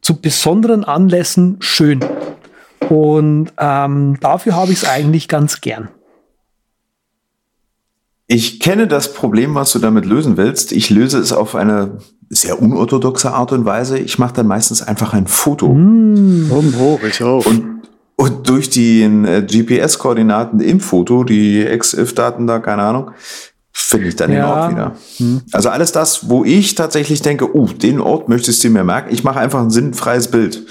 [0.00, 2.04] zu besonderen Anlässen schön.
[2.88, 5.88] Und ähm, dafür habe ich es eigentlich ganz gern.
[8.34, 10.72] Ich kenne das Problem, was du damit lösen willst.
[10.72, 11.98] Ich löse es auf eine
[12.30, 13.98] sehr unorthodoxe Art und Weise.
[13.98, 15.68] Ich mache dann meistens einfach ein Foto.
[15.68, 16.50] Hm.
[16.50, 17.44] Oben hoch, ich auf.
[17.44, 17.82] Und,
[18.16, 23.10] und durch die äh, GPS-Koordinaten im Foto, die EXIF-Daten da, keine Ahnung,
[23.74, 24.52] finde ich dann den Ja.
[24.64, 24.96] Ort wieder.
[25.52, 29.12] Also alles das, wo ich tatsächlich denke, oh, den Ort möchtest du mir merken.
[29.12, 30.62] Ich mache einfach ein sinnfreies Bild.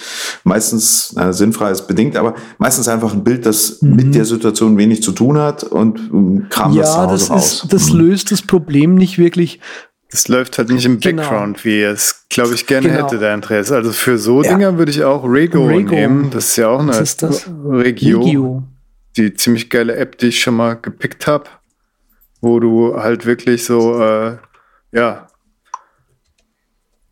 [0.43, 5.01] Meistens, äh, sinnfrei ist bedingt, aber meistens einfach ein Bild, das mit der Situation wenig
[5.03, 7.53] zu tun hat und ähm, kram das zu Ja, Hause das, raus.
[7.63, 9.59] ist, das löst das Problem nicht wirklich.
[10.11, 11.21] Das läuft halt nicht im Genau.
[11.23, 13.05] Background, wie es, glaube ich, gerne Genau.
[13.05, 13.71] hätte, der Andreas.
[13.71, 14.51] Also für so Ja.
[14.53, 15.95] Dinger würde ich auch Rego, Rego.
[15.95, 16.29] nehmen.
[16.31, 17.47] Das ist ja auch eine ist das?
[17.65, 18.63] Regio, Regio.
[19.17, 21.45] die ziemlich geile App, die ich schon mal gepickt habe,
[22.41, 24.37] wo du halt wirklich so, äh,
[24.91, 25.27] ja,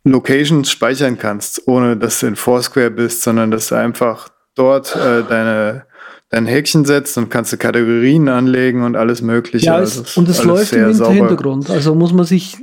[0.04, 5.24] Locations speichern kannst, ohne dass du in Foursquare bist, sondern dass du einfach dort äh,
[5.28, 5.86] deine
[6.32, 9.66] dein Häkchen setzt und kannst du Kategorien anlegen und alles mögliche.
[9.66, 11.14] Ja, Also es, und es läuft im sauber.
[11.14, 11.70] Hintergrund.
[11.72, 12.58] Also muss man sich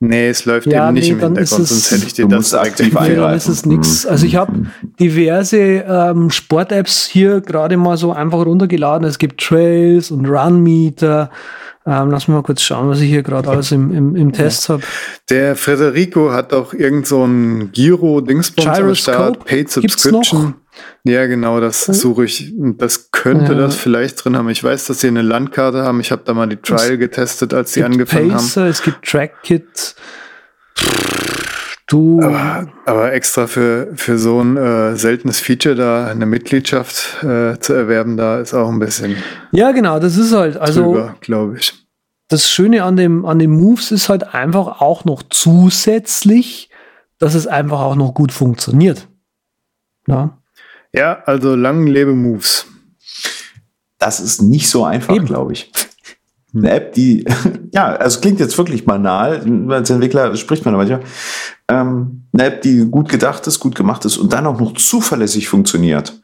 [0.00, 2.12] Nee, es läuft Ja, eben nicht nee, im dann ist Hintergrund, es- sonst hätte ich
[2.12, 2.86] dir Du das aktiv.
[2.86, 3.36] Nee, dann eingreifen.
[3.36, 4.04] ist es nichts.
[4.04, 4.10] Mhm.
[4.10, 4.52] Also ich habe
[5.00, 9.08] diverse ähm, Sport-Apps hier gerade mal so einfach runtergeladen.
[9.08, 11.30] Es gibt Trails und Runmeter
[11.86, 14.82] Ähm, lass mal kurz schauen, was ich hier gerade alles im, im, im Test habe.
[15.30, 20.54] Der Federico hat auch irgend so ein Giro-Dingsbums am Start, Paid Subscription.
[21.04, 22.52] Ja, genau, das suche ich.
[22.56, 23.58] Das könnte ja.
[23.58, 24.48] das vielleicht drin haben.
[24.50, 26.00] Ich weiß, dass sie eine Landkarte haben.
[26.00, 28.68] Ich habe da mal die Trial es getestet, als sie angefangen Pacer, haben.
[28.68, 29.94] Es gibt Trackkit.
[31.88, 32.20] Du.
[32.22, 37.72] Aber, aber, extra für, für so ein äh, seltenes Feature da eine Mitgliedschaft äh, zu
[37.72, 39.16] erwerben, da ist auch ein bisschen.
[39.52, 41.10] Ja, genau, das ist halt, also.
[41.20, 41.72] glaube ich.
[42.28, 46.68] Das Schöne an dem, an den Moves ist halt einfach auch noch zusätzlich,
[47.18, 49.08] dass es einfach auch noch gut funktioniert.
[50.06, 50.38] Ja.
[50.92, 52.66] Ja, also lang lebe Moves.
[53.98, 55.72] Das ist nicht so einfach, glaube ich.
[56.54, 57.24] Eine App, die,
[57.72, 61.00] ja, also klingt jetzt wirklich banal, als Entwickler spricht man da manchmal.
[61.70, 65.48] Ähm, eine App, die gut gedacht ist, gut gemacht ist und dann auch noch zuverlässig
[65.48, 66.20] funktioniert.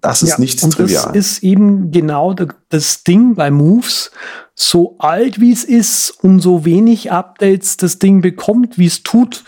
[0.00, 1.12] Das ist ja, nichts und trivial.
[1.12, 2.34] Das ist eben genau
[2.70, 4.10] das Ding bei Moves.
[4.54, 9.44] So alt wie es ist und so wenig Updates das Ding bekommt, wie es tut,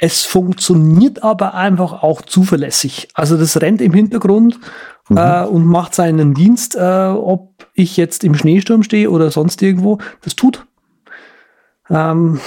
[0.00, 3.08] es funktioniert aber einfach auch zuverlässig.
[3.14, 4.58] Also das rennt im Hintergrund
[5.08, 5.16] mhm.
[5.16, 9.98] äh, und macht seinen Dienst, äh, ob ich jetzt im Schneesturm stehe oder sonst irgendwo.
[10.22, 10.66] Das tut.
[11.90, 12.40] Ähm,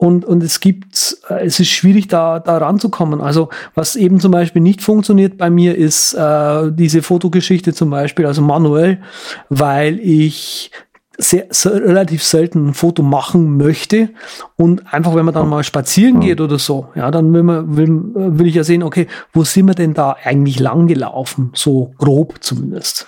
[0.00, 3.20] und, und es gibt, äh, es ist schwierig, da, da ranzukommen.
[3.20, 8.24] Also, was eben zum Beispiel nicht funktioniert bei mir, ist äh, diese Fotogeschichte zum Beispiel,
[8.24, 9.02] also manuell,
[9.50, 10.70] weil ich
[11.18, 14.08] sehr, sehr, relativ selten ein Foto machen möchte
[14.56, 18.00] und einfach, wenn man dann mal spazieren geht oder so, ja, dann will, man, will,
[18.14, 21.50] will ich ja sehen, okay, wo sind wir denn da eigentlich lang gelaufen?
[21.52, 23.06] So grob zumindest.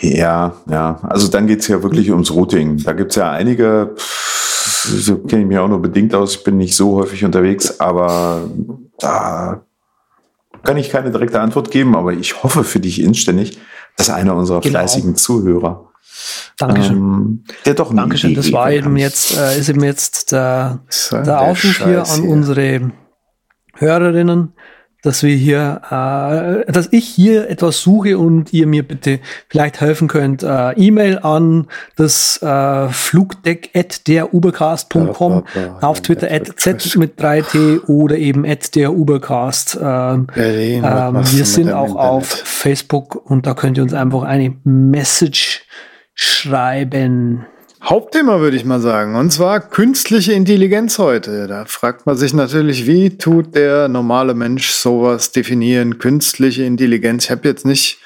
[0.00, 2.78] Ja, ja, also dann geht's ja wirklich ums Routing.
[2.78, 3.94] Da gibt's ja einige,
[4.84, 8.48] so kenne ich mich auch nur bedingt aus, ich bin nicht so häufig unterwegs, aber
[8.98, 9.62] da
[10.62, 13.58] kann ich keine direkte Antwort geben, aber ich hoffe für dich inständig,
[13.96, 14.78] dass einer unserer genau.
[14.78, 15.90] fleißigen Zuhörer
[16.58, 16.96] Dankeschön.
[16.96, 18.34] Ähm, der doch Dankeschön.
[18.34, 20.80] Das war eben jetzt, äh, ist eben jetzt der,
[21.12, 22.92] der Aufruf hier an unsere
[23.74, 24.52] Hörerinnen,
[25.04, 30.08] dass wir hier, äh, dass ich hier etwas suche und ihr mir bitte vielleicht helfen
[30.08, 30.42] könnt.
[30.42, 35.44] Äh, E-Mail an das äh, Flugdeck at derubercast.com,
[35.80, 39.76] auf Twitter at z mit 3t oder eben at der Ubercast.
[39.76, 44.56] Äh, Berlin, äh, wir sind auch auf Facebook und da könnt ihr uns einfach eine
[44.64, 45.66] Message
[46.14, 47.46] schreiben.
[47.84, 49.14] Hauptthema würde ich mal sagen.
[49.14, 51.46] Und zwar künstliche Intelligenz heute.
[51.46, 55.98] Da fragt man sich natürlich, wie tut der normale Mensch sowas definieren?
[55.98, 57.24] Künstliche Intelligenz.
[57.24, 57.98] Ich habe jetzt nicht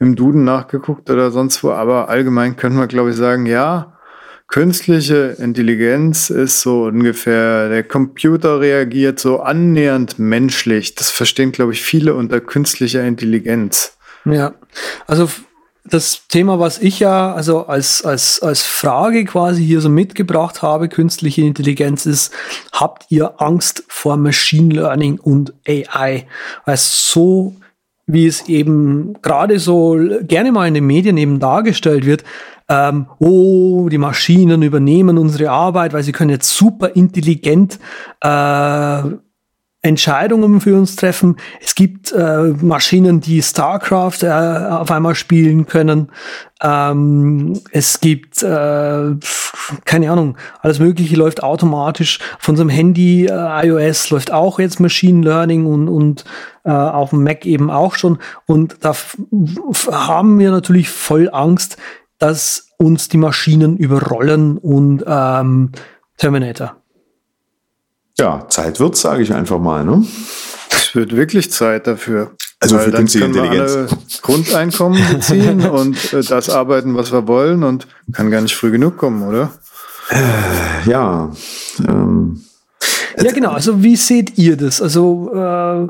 [0.00, 3.98] im Duden nachgeguckt oder sonst wo, aber allgemein können wir, glaube ich, sagen, ja,
[4.48, 10.94] künstliche Intelligenz ist so ungefähr, der Computer reagiert so annähernd menschlich.
[10.94, 13.98] Das verstehen, glaube ich, viele unter künstlicher Intelligenz.
[14.24, 14.54] Ja,
[15.06, 15.28] also
[15.90, 20.88] das Thema, was ich ja also als, als, als Frage quasi hier so mitgebracht habe,
[20.88, 22.32] künstliche Intelligenz ist,
[22.72, 26.26] habt ihr Angst vor Machine Learning und AI?
[26.64, 27.54] Weil so,
[28.06, 32.24] wie es eben gerade so gerne mal in den Medien eben dargestellt wird,
[32.68, 37.78] ähm, oh, die Maschinen übernehmen unsere Arbeit, weil sie können jetzt super intelligent
[38.20, 39.02] äh,
[39.82, 41.36] Entscheidungen für uns treffen.
[41.60, 46.10] Es gibt äh, Maschinen, die StarCraft äh, auf einmal spielen können.
[46.60, 49.14] Ähm, es gibt, äh,
[49.84, 52.18] keine Ahnung, alles Mögliche läuft automatisch.
[52.40, 56.24] Von unserem Handy, äh, iOS, läuft auch jetzt Machine Learning und, und
[56.64, 58.18] äh, auf dem Mac eben auch schon.
[58.46, 58.94] Und da
[59.92, 61.76] haben wir natürlich voll Angst,
[62.18, 65.70] dass uns die Maschinen überrollen und ähm,
[66.16, 66.76] Terminator.
[68.18, 69.84] Ja, Zeit wird, sage ich einfach mal.
[69.84, 70.04] Ne?
[70.70, 72.32] Es wird wirklich Zeit dafür.
[72.58, 73.94] Also für künstliche Intelligenz.
[74.22, 78.96] Grundeinkommen beziehen und äh, das arbeiten, was wir wollen und kann gar nicht früh genug
[78.96, 79.50] kommen, oder?
[80.10, 81.30] Äh, ja.
[81.86, 82.42] Ähm,
[83.18, 83.50] ja, genau.
[83.50, 84.80] Also wie seht ihr das?
[84.80, 85.86] Also äh,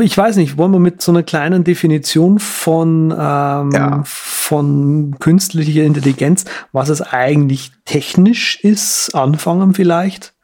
[0.00, 4.02] ich weiß nicht, wollen wir mit so einer kleinen Definition von, ähm, ja.
[4.04, 10.34] von künstlicher Intelligenz, was es eigentlich technisch ist, anfangen vielleicht?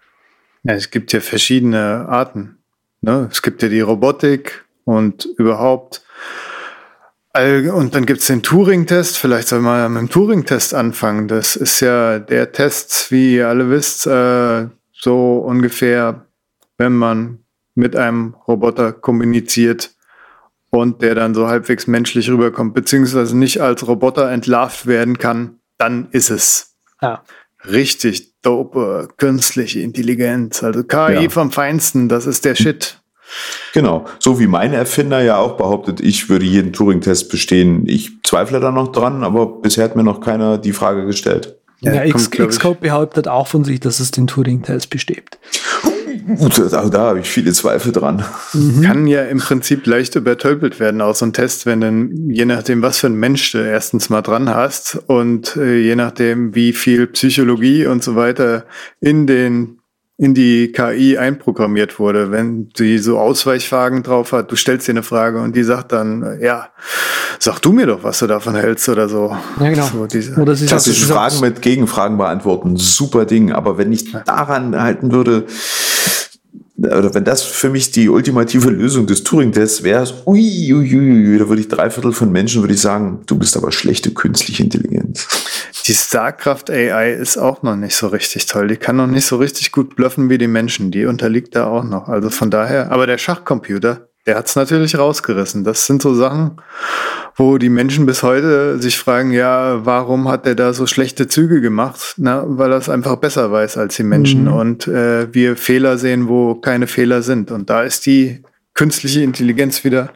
[0.65, 2.59] Ja, es gibt ja verschiedene Arten.
[3.01, 3.29] Ne?
[3.31, 6.05] Es gibt ja die Robotik und überhaupt.
[7.35, 9.19] Und dann gibt es den Turing-Test.
[9.19, 11.29] Vielleicht soll man mit dem Turing-Test anfangen.
[11.29, 16.27] Das ist ja der Test, wie ihr alle wisst, äh, so ungefähr,
[16.79, 17.41] wenn man
[17.75, 19.95] mit einem Roboter kommuniziert
[20.71, 26.09] und der dann so halbwegs menschlich rüberkommt, beziehungsweise nicht als Roboter entlarvt werden kann, dann
[26.13, 26.77] ist es.
[27.03, 27.25] Ja
[27.67, 30.63] richtig dope künstliche Intelligenz.
[30.63, 31.29] Also KI ja.
[31.29, 33.01] vom Feinsten, das ist der Shit.
[33.73, 37.85] Genau, so wie mein Erfinder ja auch behauptet, ich würde jeden Turing-Test bestehen.
[37.87, 41.57] Ich zweifle da noch dran, aber bisher hat mir noch keiner die Frage gestellt.
[41.81, 45.39] Ja, ja Xcode behauptet auch von sich, dass es den Turing-Test besteht.
[46.71, 48.25] Da, da habe ich viele Zweifel dran.
[48.53, 48.83] Mhm.
[48.83, 52.83] Kann ja im Prinzip leicht übertölpelt werden, auch so ein Test, wenn dann, je nachdem,
[52.83, 57.07] was für ein Mensch du erstens mal dran hast und äh, je nachdem, wie viel
[57.09, 58.65] Psychologie und so weiter
[59.01, 59.79] in den
[60.17, 62.31] in die KI einprogrammiert wurde.
[62.31, 66.39] Wenn sie so Ausweichfragen drauf hat, du stellst dir eine Frage und die sagt dann,
[66.41, 66.69] ja,
[67.41, 69.37] sag du mir doch, was du davon hältst oder so.
[69.59, 69.87] Ja, genau.
[69.87, 73.51] So diese oder sie Klassische Fragen mit Gegenfragen beantworten, super Ding.
[73.51, 75.47] Aber wenn ich daran halten würde,
[76.77, 81.49] oder wenn das für mich die ultimative Lösung des Turing-Tests wäre, ui, ui, ui, da
[81.49, 85.29] würde ich drei Viertel von Menschen würde ich sagen, du bist aber schlechte künstliche Intelligenz.
[85.87, 88.69] Die StarCraft AI ist auch noch nicht so richtig toll.
[88.69, 90.91] Die kann noch nicht so richtig gut bluffen wie die Menschen.
[90.91, 92.09] Die unterliegt da auch noch.
[92.09, 95.65] Also von daher, aber der Schachcomputer, der hat's natürlich rausgerissen.
[95.65, 96.61] Das sind so Sachen,
[97.37, 101.61] wo die Menschen bis heute sich fragen, ja, warum hat der da so schlechte Züge
[101.61, 102.15] gemacht?
[102.17, 104.53] Na, weil er es einfach besser weiß als die Menschen mhm.
[104.53, 107.51] und äh, wir Fehler sehen, wo keine Fehler sind.
[107.51, 110.11] Und da ist die künstliche Intelligenz wieder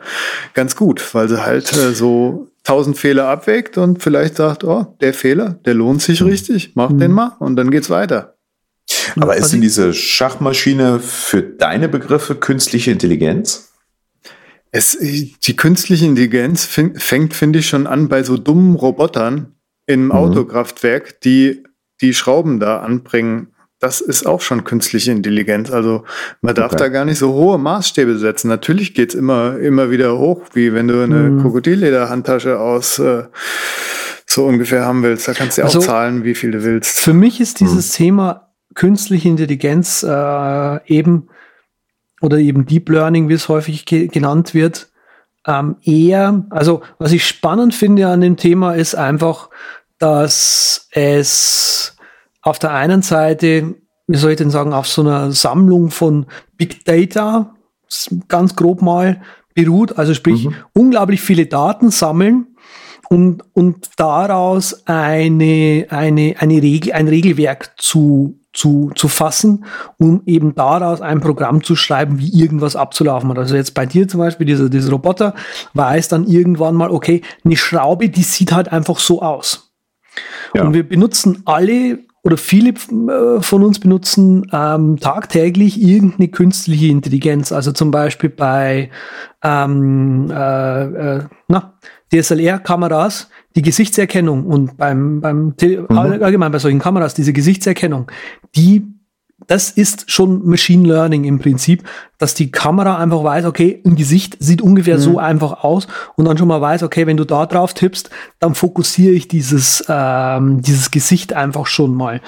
[0.55, 5.15] ganz gut, weil sie halt äh, so tausend Fehler abwägt und vielleicht sagt, oh, der
[5.15, 6.99] Fehler, der lohnt sich richtig, mach mhm.
[6.99, 8.35] den mal und dann geht's weiter.
[9.17, 13.69] Aber ist denn diese Schachmaschine für deine Begriffe künstliche Intelligenz?
[14.71, 19.55] Es, die künstliche Intelligenz fängt, finde ich, schon an bei so dummen Robotern
[19.87, 20.13] im mhm.
[20.13, 21.63] Autokraftwerk, die
[22.01, 25.71] die Schrauben da anbringen das ist auch schon künstliche Intelligenz.
[25.71, 26.05] Also
[26.41, 26.85] man darf okay.
[26.85, 28.49] da gar nicht so hohe Maßstäbe setzen.
[28.49, 31.43] Natürlich geht's immer, immer wieder hoch, wie wenn du eine mhm.
[31.43, 33.25] Krokodillederhandtasche aus äh,
[34.27, 35.29] so ungefähr haben willst.
[35.29, 36.99] Da kannst du ja also, auch zahlen, wie viel du willst.
[36.99, 38.05] Für mich ist dieses mhm.
[38.05, 41.29] Thema künstliche Intelligenz äh, eben
[42.21, 44.91] oder eben Deep Learning, wie es häufig ge genannt wird,
[45.47, 49.51] ähm, eher, also was ich spannend finde an dem Thema ist einfach,
[49.99, 51.97] dass es
[52.43, 53.75] auf der einen Seite,
[54.07, 56.27] wie soll ich denn sagen, auf so einer Sammlung von
[56.57, 57.55] Big Data,
[58.29, 59.23] ganz grob mal,
[59.55, 59.99] beruht.
[59.99, 60.55] Also sprich, mhm.
[60.73, 62.47] unglaublich viele Daten sammeln
[63.09, 69.65] und, und daraus eine, eine, eine Regel, ein Regelwerk zu, zu, zu fassen,
[69.99, 73.39] um eben daraus ein Programm zu schreiben, wie irgendwas abzulaufen hat.
[73.39, 75.37] Also jetzt bei dir zum Beispiel, dieser, dieser Roboter
[75.75, 79.73] weiß dann irgendwann mal, okay, eine Schraube, die sieht halt einfach so aus.
[80.55, 80.65] Ja.
[80.65, 87.53] Und wir benutzen alle oder viele äh, von uns benutzen ähm, tagtäglich irgendeine künstliche Intelligenz.
[87.53, 88.91] Also zum Beispiel bei
[89.45, 91.25] ähm, äh, äh,
[92.13, 95.87] DSLR-Kameras die Gesichtserkennung und beim, beim mhm.
[95.91, 98.11] allgemein bei solchen Kameras diese Gesichtserkennung,
[98.55, 98.87] die
[99.47, 101.85] das ist schon Machine Learning im Prinzip,
[102.19, 105.01] dass die Kamera einfach weiß, okay, ein Gesicht sieht ungefähr mhm.
[105.01, 108.55] so einfach aus und dann schon mal weiß, okay, wenn du da drauf tippst, dann
[108.55, 112.21] fokussiere ich dieses, ähm, dieses Gesicht einfach schon mal.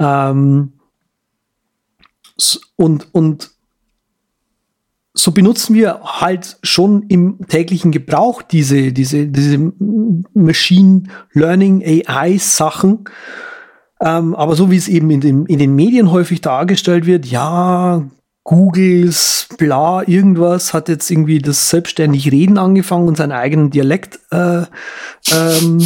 [0.00, 0.72] Ähm,
[2.76, 3.53] und, und
[5.16, 9.72] so benutzen wir halt schon im täglichen Gebrauch diese, diese, diese
[10.34, 13.04] Machine Learning AI Sachen
[14.00, 18.04] ähm, aber so wie es eben in den, in den Medien häufig dargestellt wird, ja,
[18.42, 24.64] Googles, bla, irgendwas, hat jetzt irgendwie das selbstständig Reden angefangen und seinen eigenen Dialekt äh,
[25.32, 25.78] ähm,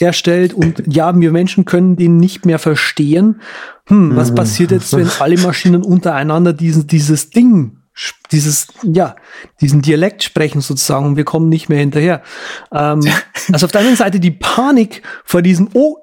[0.00, 3.40] erstellt und ja, wir Menschen können den nicht mehr verstehen.
[3.86, 4.36] Hm, was mhm.
[4.36, 7.77] passiert jetzt, wenn alle Maschinen untereinander diesen, dieses Ding,
[8.30, 9.16] dieses, ja,
[9.60, 12.22] diesen Dialekt sprechen sozusagen und wir kommen nicht mehr hinterher.
[12.72, 13.00] Ähm,
[13.52, 15.96] also auf der einen Seite die Panik vor diesem, oh,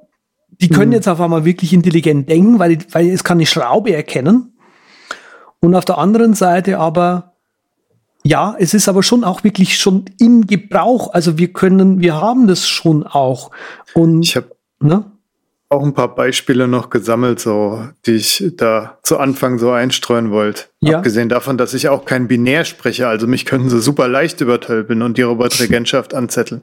[0.61, 0.95] die können mhm.
[0.95, 4.53] jetzt auf einmal wirklich intelligent denken, weil, weil es kann eine Schraube erkennen.
[5.59, 7.33] Und auf der anderen Seite aber,
[8.23, 11.13] ja, es ist aber schon auch wirklich schon im Gebrauch.
[11.13, 13.51] Also wir können, wir haben das schon auch.
[13.93, 15.11] Und ich habe ne?
[15.69, 20.65] Auch ein paar Beispiele noch gesammelt, so, die ich da zu Anfang so einstreuen wollte.
[20.79, 20.97] Ja.
[20.97, 25.01] Abgesehen davon, dass ich auch kein Binär spreche, also mich könnten sie super leicht übertölpeln
[25.01, 26.61] und die Robotregentschaft anzetteln.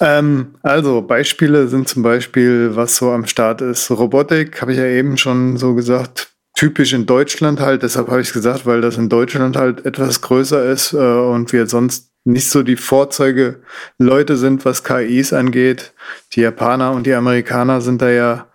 [0.00, 3.90] Ähm, also Beispiele sind zum Beispiel, was so am Start ist.
[3.90, 8.32] Robotik, habe ich ja eben schon so gesagt, typisch in Deutschland halt, deshalb habe ich
[8.32, 12.62] gesagt, weil das in Deutschland halt etwas größer ist äh, und wir sonst nicht so
[12.62, 15.94] die Vorzeige-Leute sind, was KIs angeht.
[16.34, 18.46] Die Japaner und die Amerikaner sind da ja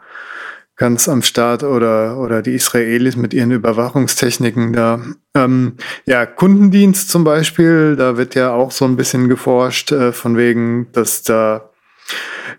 [0.75, 5.01] ganz am Start oder, oder die Israelis mit ihren Überwachungstechniken da.
[5.35, 10.37] Ähm, ja, Kundendienst zum Beispiel, da wird ja auch so ein bisschen geforscht, äh, von
[10.37, 11.69] wegen, dass da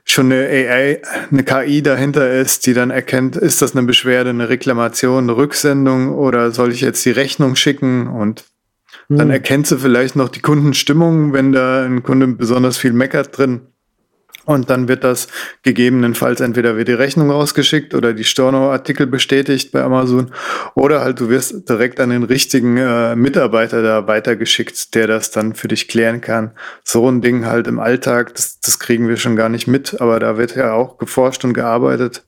[0.05, 4.49] schon eine AI, eine KI dahinter ist, die dann erkennt, ist das eine Beschwerde, eine
[4.49, 8.45] Reklamation, eine Rücksendung oder soll ich jetzt die Rechnung schicken und
[9.09, 13.63] Dann erkennst du vielleicht noch die Kundenstimmung, wenn da ein Kunde besonders viel meckert drin.
[14.47, 15.29] Und dann wird das
[15.63, 20.33] gegebenenfalls entweder wird die Rechnung rausgeschickt oder die Storno-Artikel bestätigt bei Amazon
[20.75, 25.55] oder halt du wirst direkt an den richtigen äh, Mitarbeiter da weitergeschickt, der das dann
[25.55, 26.51] für dich klären kann.
[26.83, 30.21] So ein Ding halt im Alltag, das, das kriegen wir schon gar nicht mit, aber
[30.21, 32.27] da wird ja auch geforscht und gearbeitet.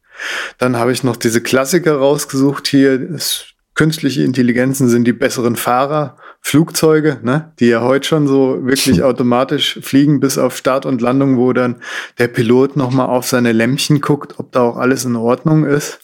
[0.57, 2.99] Dann habe ich noch diese Klassiker rausgesucht hier.
[2.99, 3.45] Das,
[3.77, 6.17] künstliche Intelligenzen sind die besseren Fahrer.
[6.41, 11.37] Flugzeuge, ne, die ja heute schon so wirklich automatisch fliegen bis auf Start und Landung,
[11.37, 11.77] wo dann
[12.19, 16.01] der Pilot nochmal auf seine Lämpchen guckt, ob da auch alles in Ordnung ist.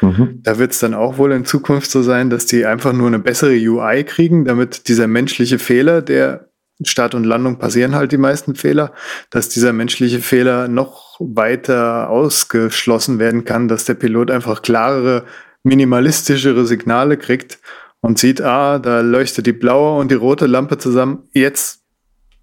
[0.00, 0.40] Mhm.
[0.42, 3.18] Da wird es dann auch wohl in Zukunft so sein, dass die einfach nur eine
[3.18, 6.50] bessere UI kriegen, damit dieser menschliche Fehler, der
[6.84, 8.92] Start und Landung passieren halt die meisten Fehler,
[9.30, 15.24] dass dieser menschliche Fehler noch weiter ausgeschlossen werden kann, dass der Pilot einfach klarere,
[15.66, 17.58] minimalistischere Signale kriegt
[18.00, 21.24] und sieht, ah, da leuchtet die blaue und die rote Lampe zusammen.
[21.32, 21.80] Jetzt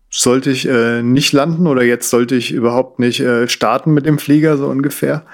[0.10, 4.20] sollte ich äh, nicht landen oder jetzt sollte ich überhaupt nicht äh, starten mit dem
[4.20, 5.26] Flieger, so ungefähr.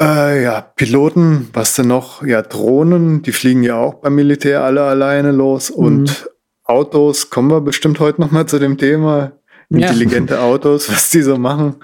[0.00, 2.22] Äh, ja, Piloten, was denn noch?
[2.22, 5.70] Ja, Drohnen, die fliegen ja auch beim Militär alle alleine los.
[5.70, 5.76] Mhm.
[5.76, 6.30] Und
[6.64, 9.32] Autos, kommen wir bestimmt heute noch mal zu dem Thema.
[9.68, 10.40] Intelligente ja.
[10.40, 11.76] Autos, was die so machen.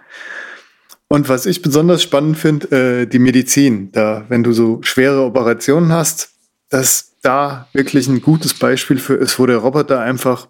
[1.09, 3.93] Und was ich besonders spannend finde, äh, die Medizin.
[3.93, 6.31] Da, wenn du so schwere Operationen hast,
[6.69, 10.49] dass da wirklich ein gutes Beispiel für ist, wo der Roboter einfach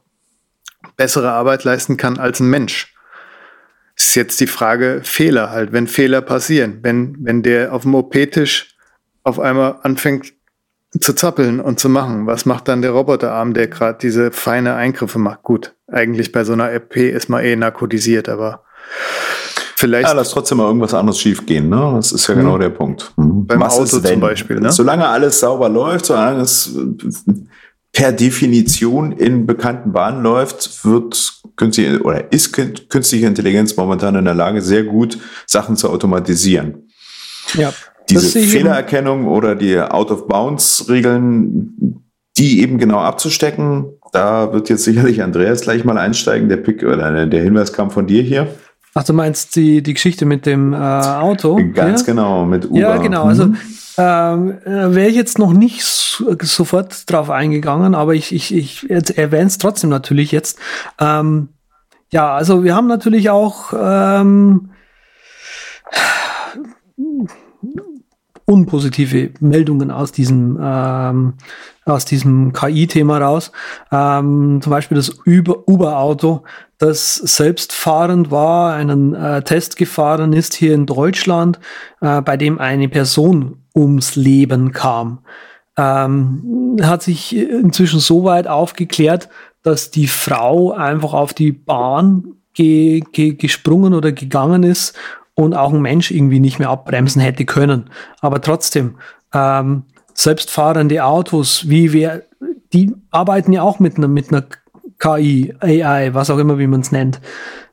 [0.96, 2.94] bessere Arbeit leisten kann als ein Mensch.
[3.96, 8.76] ist jetzt die Frage Fehler halt, wenn Fehler passieren, wenn, wenn der auf dem OP-Tisch
[9.24, 10.32] auf einmal anfängt
[11.00, 15.18] zu zappeln und zu machen, was macht dann der Roboterarm, der gerade diese feine Eingriffe
[15.18, 15.42] macht?
[15.42, 18.64] Gut, eigentlich bei so einer EP ist man eh narkotisiert, aber
[19.78, 20.08] Vielleicht.
[20.08, 21.92] Ja, lass trotzdem mal irgendwas anderes schief gehen, ne?
[21.96, 22.40] Das ist ja mhm.
[22.40, 23.12] genau der Punkt.
[23.16, 23.46] Mhm.
[23.46, 24.72] Beim Was Auto zum Beispiel, ne?
[24.72, 26.74] Solange alles sauber läuft, solange es
[27.92, 34.34] per Definition in bekannten Bahnen läuft, wird künstliche oder ist künstliche Intelligenz momentan in der
[34.34, 36.88] Lage, sehr gut Sachen zu automatisieren.
[37.54, 37.72] Ja.
[38.08, 42.02] Diese Fehlererkennung oder die Out-of-Bounds-Regeln,
[42.38, 46.48] die eben genau abzustecken, da wird jetzt sicherlich Andreas gleich mal einsteigen.
[46.48, 48.48] Der Pick oder der Hinweis kam von dir hier.
[48.98, 51.60] Ach, du meinst die, die Geschichte mit dem äh, Auto?
[51.74, 52.06] Ganz ja?
[52.06, 52.78] genau, mit Uber.
[52.78, 53.24] Ja, genau.
[53.24, 53.58] Also mhm.
[53.98, 58.88] ähm, äh, wäre ich jetzt noch nicht so, sofort drauf eingegangen, aber ich, ich, ich
[58.88, 60.58] erwähne es trotzdem natürlich jetzt.
[60.98, 61.50] Ähm,
[62.10, 64.70] ja, also wir haben natürlich auch ähm,
[68.46, 71.34] unpositive Meldungen aus diesem ähm,
[71.84, 73.52] aus diesem KI-Thema raus.
[73.92, 76.42] Ähm, zum Beispiel das Uber-Auto,
[76.78, 81.60] das selbstfahrend war, einen äh, Test gefahren ist hier in Deutschland,
[82.00, 85.20] äh, bei dem eine Person ums Leben kam.
[85.76, 89.28] Ähm, hat sich inzwischen so weit aufgeklärt,
[89.62, 94.96] dass die Frau einfach auf die Bahn ge ge gesprungen oder gegangen ist
[95.36, 97.90] und auch ein Mensch irgendwie nicht mehr abbremsen hätte können.
[98.20, 98.96] Aber trotzdem,
[99.32, 99.84] ähm,
[100.14, 102.24] selbstfahrende Autos, wie wir,
[102.72, 104.46] die arbeiten ja auch mit einer, mit einer
[104.98, 107.20] KI, AI, was auch immer, wie man es nennt.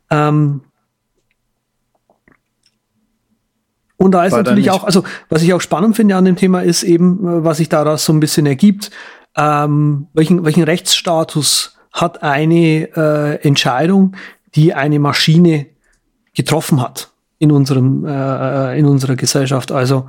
[0.09, 0.61] Ähm,
[3.95, 6.61] und da ist War natürlich auch, also was ich auch spannend finde an dem Thema
[6.61, 8.91] ist eben, äh, was sich daraus so ein bisschen ergibt,
[9.37, 14.17] ähm, welchen, welchen Rechtsstatus hat eine äh, Entscheidung,
[14.55, 15.67] die eine Maschine
[16.33, 17.12] getroffen hat
[17.43, 19.71] in unserem äh, in unserer Gesellschaft.
[19.71, 20.05] Also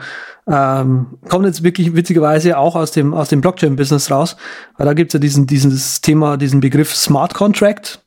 [0.47, 4.37] ähm, kommt jetzt wirklich witzigerweise auch aus dem aus dem Blockchain-Business raus,
[4.79, 8.01] weil da gibt es ja diesen dieses Thema, diesen Begriff Smart Contract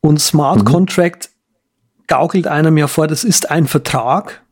[0.00, 0.64] und Smart mhm.
[0.64, 1.28] Contract
[2.06, 4.42] gaukelt einem ja vor, das ist ein Vertrag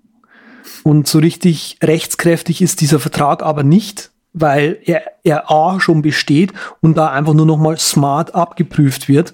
[0.84, 6.52] und so richtig rechtskräftig ist dieser Vertrag aber nicht, weil er, er A schon besteht
[6.82, 9.32] und da einfach nur noch mal smart abgeprüft wird.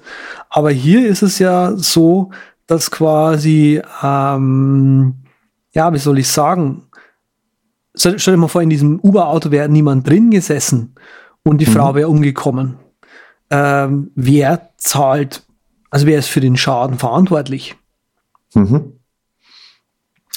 [0.49, 2.31] Aber hier ist es ja so,
[2.73, 5.15] dass quasi, ähm,
[5.75, 6.85] ja, wie soll ich sagen,
[7.95, 10.95] stell, dir mal vor, in diesem Uber-Auto wäre niemand drin gesessen
[11.45, 11.73] und die mhm.
[11.73, 12.79] Frau wäre umgekommen.
[13.51, 15.43] Ähm, wer zahlt,
[15.91, 17.77] also wer ist für den Schaden verantwortlich?
[18.55, 18.95] Mhm.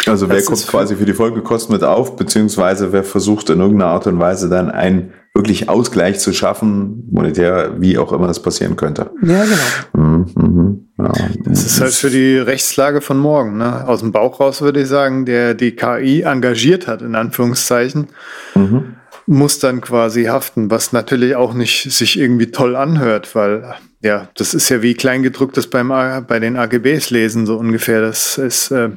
[0.08, 4.08] Also wer kommt quasi für die Folgekosten mit auf, beziehungsweise wer versucht in irgendeiner Art
[4.08, 9.12] und Weise dann einen wirklich Ausgleich zu schaffen, monetär, wie auch immer das passieren könnte.
[9.22, 10.08] Ja, genau.
[10.08, 11.12] Mhm, mhm, ja.
[11.44, 13.58] Das ist halt für die Rechtslage von morgen.
[13.58, 13.86] Ne?
[13.88, 18.08] Aus dem Bauch raus würde ich sagen, der die KI engagiert hat, in Anführungszeichen,
[18.56, 18.96] mhm.
[19.26, 24.54] muss dann quasi haften, was natürlich auch nicht sich irgendwie toll anhört, weil ja, das
[24.54, 28.02] ist ja wie Kleingedrucktes beim, bei den AGBs lesen, so ungefähr.
[28.02, 28.90] Das ist, äh,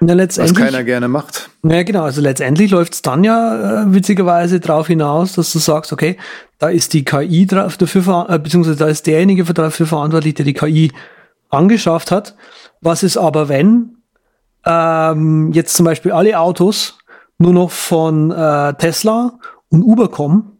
[0.00, 1.48] Na, was keiner gerne macht.
[1.62, 2.02] Ja, genau.
[2.04, 6.16] Also letztendlich läuft es dann ja äh, witzigerweise darauf hinaus, dass du sagst, okay,
[6.58, 10.44] da ist die KI drauf dafür, äh, beziehungsweise da ist derjenige für- dafür verantwortlich, der
[10.44, 10.92] die KI
[11.48, 12.34] angeschafft hat.
[12.80, 13.96] Was ist aber, wenn
[14.66, 16.98] ähm, jetzt zum Beispiel alle Autos
[17.38, 19.38] nur noch von äh, Tesla
[19.70, 20.55] und Uber kommen?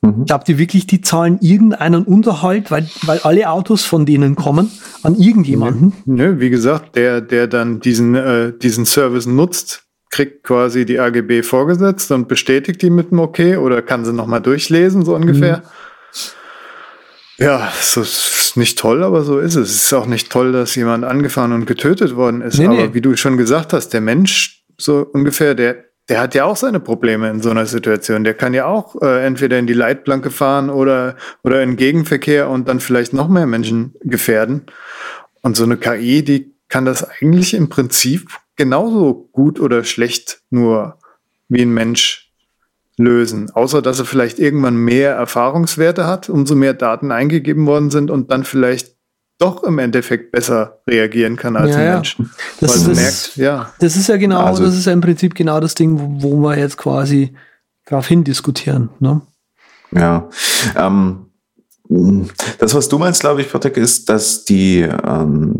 [0.00, 0.26] Mhm.
[0.26, 4.70] Glaubt ihr wirklich, die zahlen irgendeinen Unterhalt, weil, weil alle Autos von denen kommen,
[5.02, 5.92] an irgendjemanden?
[6.04, 11.42] Nö, wie gesagt, der, der dann diesen, äh, diesen Service nutzt, kriegt quasi die AGB
[11.42, 15.62] vorgesetzt und bestätigt die mit dem Okay oder kann sie nochmal durchlesen, so ungefähr.
[17.38, 19.70] Ja, so ist nicht toll, aber so ist es.
[19.70, 22.58] Es ist auch nicht toll, dass jemand angefahren und getötet worden ist.
[22.58, 22.94] Nee, aber nee.
[22.94, 26.80] wie du schon gesagt hast, der Mensch, so ungefähr, der, der hat ja auch seine
[26.80, 28.24] Probleme in so einer Situation.
[28.24, 32.68] Der kann ja auch äh, entweder in die Leitplanke fahren oder, oder in Gegenverkehr und
[32.68, 34.66] dann vielleicht noch mehr Menschen gefährden.
[35.42, 40.98] Und so eine KI, die kann das eigentlich im Prinzip genauso gut oder schlecht nur
[41.48, 42.32] wie ein Mensch
[42.96, 43.50] lösen.
[43.50, 48.30] Außer dass er vielleicht irgendwann mehr Erfahrungswerte hat, umso mehr Daten eingegeben worden sind und
[48.30, 48.97] dann vielleicht
[49.38, 51.94] doch im Endeffekt besser reagieren kann als Ja, ein ja.
[51.94, 52.16] Mensch.
[52.60, 55.00] Das Weil man ist- merkt, ja, Das ist ja genau, Also- das ist ja im
[55.00, 57.32] Prinzip genau das Ding, wo, wo wir jetzt quasi
[57.86, 58.90] darauf hin diskutieren.
[58.98, 59.20] Ne?
[59.92, 60.28] Ja.
[60.76, 61.26] Ähm,
[62.58, 65.54] das, was du meinst, glaube ich, Patrick, ist, dass die ähm,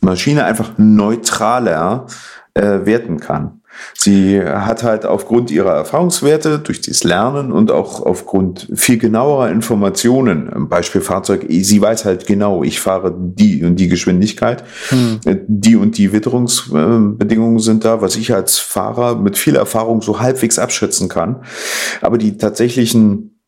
[0.00, 2.06] Maschine einfach neutraler
[2.54, 3.57] äh, werten kann.
[3.94, 10.48] Sie hat halt aufgrund ihrer Erfahrungswerte durch dieses Lernen und auch aufgrund viel genauerer Informationen,
[10.48, 14.64] im Beispiel Fahrzeug, sie weiß halt genau, ich fahre die und die Geschwindigkeit,
[15.24, 20.20] äh, die und die Witterungsbedingungen sind da, was ich als Fahrer mit viel Erfahrung so
[20.20, 21.42] halbwegs abschätzen kann.
[22.00, 23.38] Aber die tatsächlichen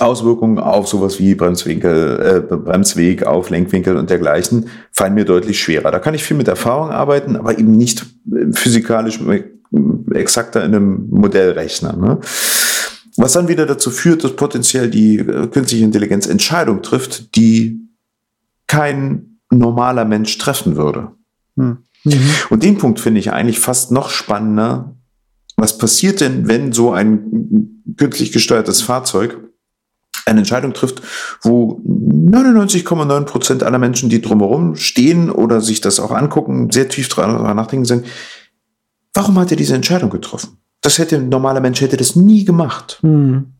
[0.00, 5.90] Auswirkungen auf sowas wie Bremswinkel, äh, Bremsweg, auf Lenkwinkel und dergleichen fallen mir deutlich schwerer.
[5.90, 9.20] Da kann ich viel mit Erfahrung arbeiten, aber eben nicht äh, physikalisch
[10.12, 11.96] exakter in einem Modellrechner.
[11.96, 12.20] Ne?
[13.16, 17.80] Was dann wieder dazu führt, dass potenziell die äh, künstliche Intelligenz Entscheidungen trifft, die
[18.66, 21.12] kein normaler Mensch treffen würde.
[21.56, 21.78] Hm.
[22.50, 24.94] Und den Punkt finde ich eigentlich fast noch spannender.
[25.56, 29.38] Was passiert denn, wenn so ein künstlich gesteuertes Fahrzeug
[30.26, 31.02] eine Entscheidung trifft,
[31.42, 37.08] wo 99,9 Prozent aller Menschen, die drumherum stehen oder sich das auch angucken, sehr tief
[37.08, 38.04] dran nachdenken, sagen,
[39.14, 40.58] warum hat er diese Entscheidung getroffen?
[40.82, 42.98] Das hätte ein normaler Mensch hätte das nie gemacht.
[43.00, 43.54] Hm.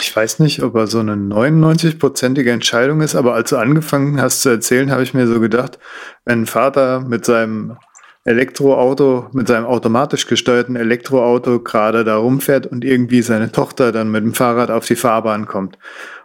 [0.00, 4.40] Ich weiß nicht, ob er so eine 99-prozentige Entscheidung ist, aber als du angefangen hast
[4.40, 5.78] zu erzählen, habe ich mir so gedacht,
[6.24, 7.76] wenn ein Vater mit seinem
[8.24, 14.24] Elektroauto, mit seinem automatisch gesteuerten Elektroauto gerade da rumfährt und irgendwie seine Tochter dann mit
[14.24, 15.78] dem Fahrrad auf die Fahrbahn kommt.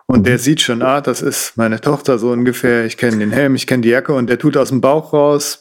[0.07, 3.55] Und der sieht schon, ah, das ist meine Tochter so ungefähr, ich kenne den Helm,
[3.55, 5.60] ich kenne die Jacke und der tut aus dem Bauch raus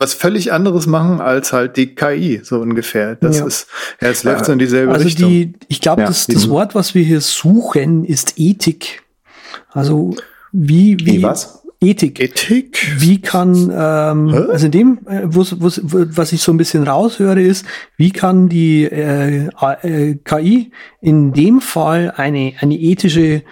[0.00, 3.16] was völlig anderes machen als halt die KI, so ungefähr.
[3.16, 3.46] Das Ja.
[3.46, 3.68] ist,
[4.00, 5.28] ja, es läuft so in dieselbe Also Richtung.
[5.28, 9.02] die, ich glaube, Ja, das, das Wort, was wir hier suchen, ist Ethik.
[9.70, 10.16] Also
[10.52, 11.62] wie, wie, Wie was?
[11.82, 12.18] Ethik.
[12.20, 12.94] Ethik?
[12.98, 14.46] Wie kann, ähm, Hä?
[14.50, 17.64] also in dem, äh, wo's, wo's, was ich so ein bisschen raushöre, ist,
[17.96, 19.48] wie kann die äh,
[19.82, 23.42] äh, KI in dem Fall eine, eine ethische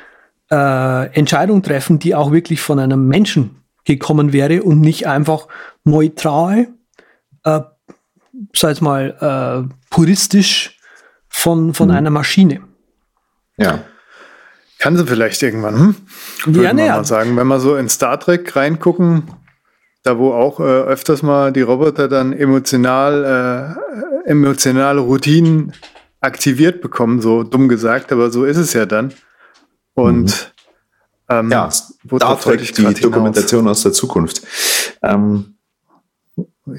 [0.51, 3.51] äh, Entscheidung treffen, die auch wirklich von einem Menschen
[3.89, 5.49] gekommen wäre und nicht einfach
[5.85, 6.69] neutral,
[7.45, 7.61] äh,
[8.55, 10.79] sag jetzt mal, äh, puristisch
[11.29, 12.61] von, von einer Maschine.
[13.57, 13.81] Ja.
[14.79, 15.97] Kann sie vielleicht irgendwann, hm?
[16.45, 16.97] Würde Ja, man naja.
[16.97, 17.37] mal sagen.
[17.37, 19.25] Wenn wir so in Star Trek reingucken,
[20.05, 23.77] da wo auch äh, öfters mal die Roboter dann emotional,
[24.25, 25.73] äh, emotionale Routinen
[26.21, 29.13] aktiviert bekommen, so dumm gesagt, aber so ist es ja dann.
[29.95, 30.53] Und
[31.29, 31.71] ähm, Ja,
[32.41, 33.01] Trek, ich die hinaus?
[33.01, 34.43] Dokumentation aus der Zukunft.
[35.03, 35.57] Ähm,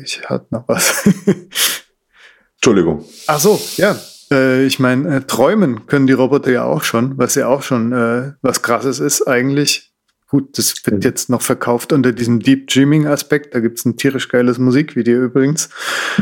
[0.04, 1.04] Ich hatte noch was.
[2.56, 3.06] Entschuldigung.
[3.28, 3.97] Ach so, ja.
[4.32, 7.91] Äh, ich meine, äh, träumen können die Roboter ja auch schon, was ja auch schon
[7.93, 9.91] äh, was krasses ist eigentlich.
[10.28, 13.56] Gut, das wird jetzt noch verkauft unter diesem Deep Dreaming Aspekt.
[13.56, 15.70] Da gibt's ein tierisch geiles Musikvideo übrigens.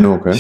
[0.02, 0.40] Okay.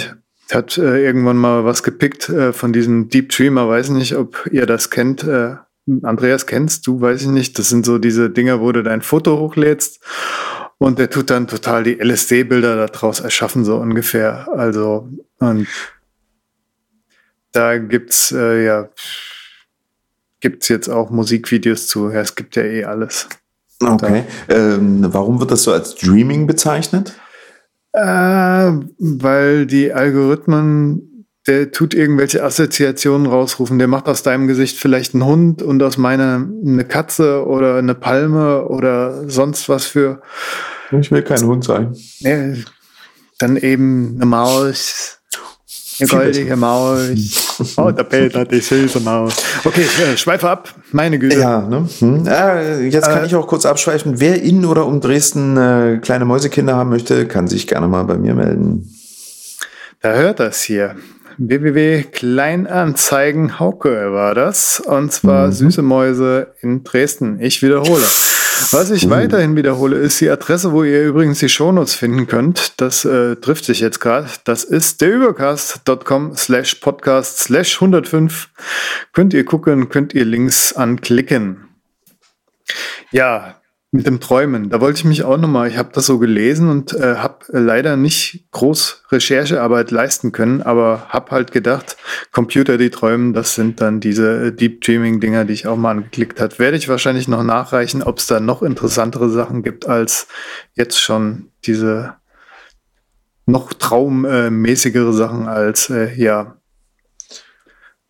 [0.51, 3.67] Hat äh, irgendwann mal was gepickt äh, von diesem Deep Dreamer.
[3.67, 5.23] Weiß nicht, ob ihr das kennt.
[5.25, 5.55] Äh,
[6.03, 7.57] Andreas kennst du, weiß ich nicht.
[7.57, 10.01] Das sind so diese Dinger, wo du dein Foto hochlädst
[10.77, 14.47] und der tut dann total die LSD-Bilder daraus erschaffen, so ungefähr.
[14.53, 15.09] Also,
[15.39, 15.67] und
[17.51, 18.89] da gibt's äh, ja
[20.39, 22.09] gibt's jetzt auch Musikvideos zu.
[22.09, 23.27] Ja, es gibt ja eh alles.
[23.81, 24.23] Okay.
[24.49, 27.13] Ähm, warum wird das so als Dreaming bezeichnet?
[27.93, 31.16] Äh, weil die Algorithmen,
[31.47, 33.79] der tut irgendwelche Assoziationen rausrufen.
[33.79, 37.95] Der macht aus deinem Gesicht vielleicht einen Hund und aus meiner eine Katze oder eine
[37.95, 40.21] Palme oder sonst was für.
[40.91, 41.95] Ich will kein Hund sein.
[42.19, 42.63] Nee,
[43.39, 45.19] dann eben eine Maus.
[45.99, 47.53] Eine goldige Maus.
[47.75, 49.35] Oh, der Peter, die süße Maus.
[49.65, 50.75] Okay, äh, schweife ab.
[50.91, 51.39] Meine Güte.
[51.39, 51.89] Ja, ne?
[51.97, 52.23] Hm.
[52.23, 54.19] ja jetzt kann Äh, ich auch kurz abschweifen.
[54.19, 58.15] Wer in oder um Dresden äh, kleine Mäusekinder haben möchte, kann sich gerne mal bei
[58.15, 58.93] mir melden.
[60.01, 60.95] Da hört das hier.
[61.37, 64.79] www.kleinanzeigen Hauke war das.
[64.79, 67.39] Und zwar süße Mäuse in Dresden.
[67.39, 68.05] Ich wiederhole.
[68.71, 72.81] Was ich weiterhin wiederhole, ist die Adresse, wo ihr übrigens die Shownotes finden könnt.
[72.81, 74.27] Das äh, trifft sich jetzt gerade.
[74.45, 78.49] Das ist derübercast.com slash podcast slash 105.
[79.13, 81.67] Könnt ihr gucken, könnt ihr Links anklicken.
[83.11, 83.61] Ja,
[83.97, 84.69] mit dem Träumen.
[84.69, 87.97] Da wollte ich mich auch nochmal, ich habe das so gelesen und äh, habe leider
[87.97, 91.97] nicht groß Recherchearbeit leisten können, aber habe halt gedacht,
[92.31, 96.39] Computer, die träumen, das sind dann diese äh, Deep Dreaming-Dinger, die ich auch mal angeklickt
[96.39, 96.59] habe.
[96.59, 100.27] Werde ich wahrscheinlich noch nachreichen, ob es da noch interessantere Sachen gibt als
[100.75, 102.13] jetzt schon diese
[103.47, 106.57] noch traummäßigere Sachen als, äh, ja,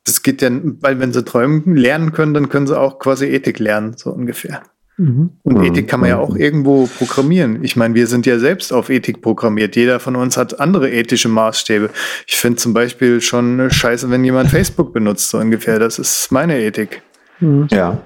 [0.03, 3.59] das geht ja, weil wenn sie träumen lernen können, dann können sie auch quasi Ethik
[3.59, 4.63] lernen, so ungefähr.
[4.97, 5.29] Mhm.
[5.43, 5.63] Und Mhm.
[5.63, 7.63] Ethik kann man ja auch irgendwo programmieren.
[7.63, 9.75] Ich meine, wir sind ja selbst auf Ethik programmiert.
[9.75, 11.91] Jeder von uns hat andere ethische Maßstäbe.
[12.25, 15.77] Ich finde zum Beispiel schon scheiße, wenn jemand Facebook benutzt, so ungefähr.
[15.79, 17.03] Das ist meine Ethik.
[17.39, 17.67] Mhm.
[17.69, 18.01] Ja.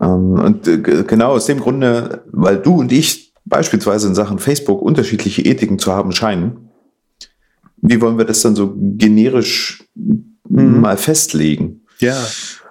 [0.00, 4.80] Ähm, und äh, genau aus dem Grunde, weil du und ich beispielsweise in Sachen Facebook
[4.80, 6.68] unterschiedliche Ethiken zu haben scheinen,
[7.78, 9.84] wie wollen wir das dann so generisch
[10.48, 11.82] mal festlegen?
[11.98, 12.16] Ja.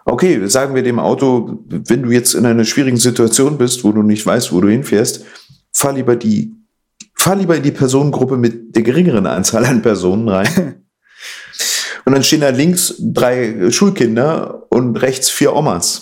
[0.06, 4.02] Okay, sagen wir dem Auto, wenn du jetzt in einer schwierigen Situation bist, wo du
[4.02, 5.26] nicht weißt, wo du hinfährst,
[5.72, 6.54] fahr lieber die,
[7.16, 10.76] fahr lieber in die Personengruppe mit der geringeren Anzahl an Personen rein.
[12.06, 16.02] Und dann stehen da links drei Schulkinder und rechts vier Omas.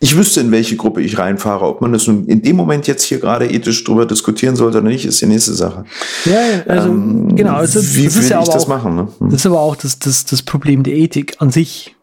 [0.00, 1.66] Ich wüsste, in welche Gruppe ich reinfahre.
[1.66, 4.88] Ob man das nun in dem Moment jetzt hier gerade ethisch drüber diskutieren sollte oder
[4.88, 5.84] nicht, ist die nächste Sache.
[6.24, 7.54] Ja, also Ähm, genau.
[7.54, 8.96] Also, wie das ist will ja ich das auch, machen?
[8.96, 9.08] Ne?
[9.18, 9.30] Hm.
[9.30, 11.94] Das ist aber auch das, das, das Problem der Ethik an sich,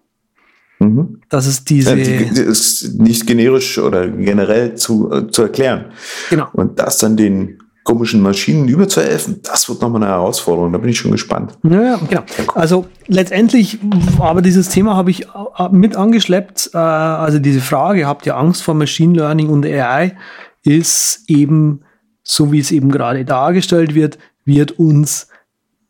[0.80, 1.22] Mhm.
[1.28, 5.92] dass es diese, Ja, die, die ist nicht generisch oder generell zu, äh, zu erklären.
[6.30, 6.48] genau.
[6.54, 10.72] Und das dann den komischen Maschinen überzuhelfen, das wird nochmal eine Herausforderung.
[10.72, 11.58] Da bin ich schon gespannt.
[11.64, 12.24] Ja, ja, genau.
[12.54, 13.80] Also letztendlich,
[14.20, 16.72] aber dieses Thema habe ich äh, mit angeschleppt.
[16.74, 20.16] Äh, also diese Frage, habt ihr Angst vor Machine Learning und AI,
[20.64, 21.82] ist eben,
[22.24, 25.28] so wie es eben gerade dargestellt wird, wird uns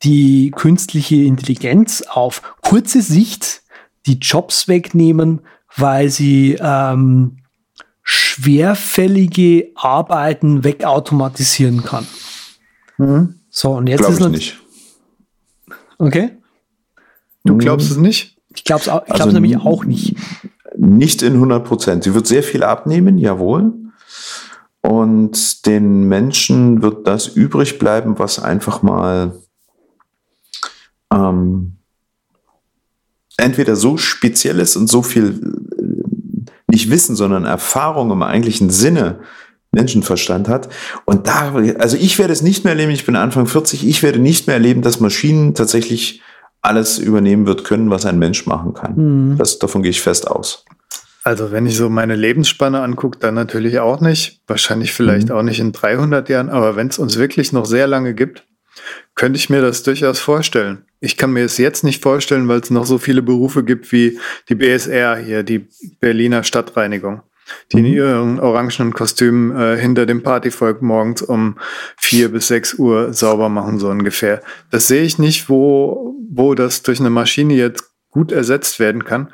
[0.03, 3.61] die künstliche Intelligenz auf kurze Sicht
[4.05, 5.41] die Jobs wegnehmen,
[5.75, 7.37] weil sie ähm,
[8.03, 12.07] schwerfällige Arbeiten wegautomatisieren kann.
[13.49, 14.59] So, und jetzt Glaube ist ich nat- nicht.
[15.99, 16.31] Okay.
[17.43, 18.37] Du glaubst es nicht?
[18.55, 20.15] Ich glaube es Also, nämlich auch nicht.
[20.75, 22.03] Nicht in 100 Prozent.
[22.03, 23.73] Sie wird sehr viel abnehmen, jawohl.
[24.81, 29.33] Und den Menschen wird das übrig bleiben, was einfach mal
[31.13, 31.77] ähm,
[33.39, 35.39] entweder so speziell ist und so viel
[35.77, 39.19] äh, nicht Wissen, sondern Erfahrung im eigentlichen Sinne
[39.71, 40.69] Menschenverstand hat.
[41.05, 44.19] Und da, also ich werde es nicht mehr erleben, ich bin Anfang 40, ich werde
[44.19, 46.21] nicht mehr erleben, dass Maschinen tatsächlich
[46.61, 48.95] alles übernehmen wird können, was ein Mensch machen kann.
[48.95, 49.35] Hm.
[49.37, 50.65] Das, davon gehe ich fest aus.
[51.23, 54.41] Also wenn ich so meine Lebensspanne angucke, dann natürlich auch nicht.
[54.47, 55.35] Wahrscheinlich vielleicht Mhm.
[55.35, 56.49] auch nicht in 300 Jahren.
[56.49, 58.47] Aber wenn es uns wirklich noch sehr lange gibt,
[59.15, 60.85] könnte ich mir das durchaus vorstellen.
[61.01, 64.19] Ich kann mir es jetzt nicht vorstellen, weil es noch so viele Berufe gibt wie
[64.49, 65.67] die BSR hier, die
[65.99, 67.21] Berliner Stadtreinigung,
[67.71, 67.93] die in Mhm.
[67.93, 71.57] ihren orangenen Kostümen äh, hinter dem Partyvolk morgens um
[71.97, 74.41] vier bis sechs Uhr sauber machen, so ungefähr.
[74.71, 79.31] Das sehe ich nicht, wo, wo das durch eine Maschine jetzt gut ersetzt werden kann.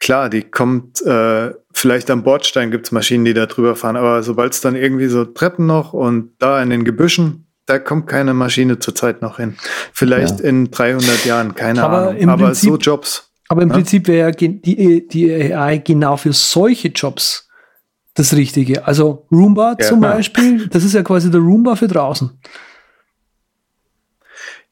[0.00, 4.52] Klar, die kommt, äh, vielleicht am Bordstein gibt's Maschinen, die da drüber fahren, aber sobald
[4.52, 8.78] es dann irgendwie so Treppen noch und da in den Gebüschen, da kommt keine Maschine
[8.78, 9.56] zurzeit noch hin.
[9.92, 10.46] Vielleicht Ja.
[10.46, 12.16] in 300 Jahren, keine Aber Ahnung.
[12.16, 13.30] im Aber Prinzip- so Jobs.
[13.48, 13.74] Aber im Ja.
[13.74, 17.48] Prinzip wäre die, die AI genau für solche Jobs
[18.14, 18.86] das Richtige.
[18.86, 20.00] Also Roomba Ja, zum.
[20.00, 22.30] Beispiel, das ist ja quasi der Roomba für draußen.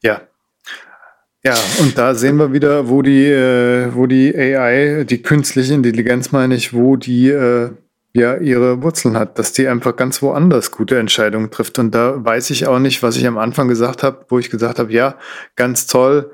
[0.03, 0.21] Ja.
[1.43, 6.31] Ja, und da sehen wir wieder, wo die, äh, wo die AI, die künstliche Intelligenz
[6.31, 7.71] meine ich, wo die äh,
[8.17, 11.79] ja ihre Wurzeln hat, dass die einfach ganz woanders gute Entscheidungen trifft.
[11.79, 14.79] Und da weiß ich auch nicht, was ich am Anfang gesagt habe, wo ich gesagt
[14.79, 15.15] habe, ja,
[15.55, 16.31] ganz toll,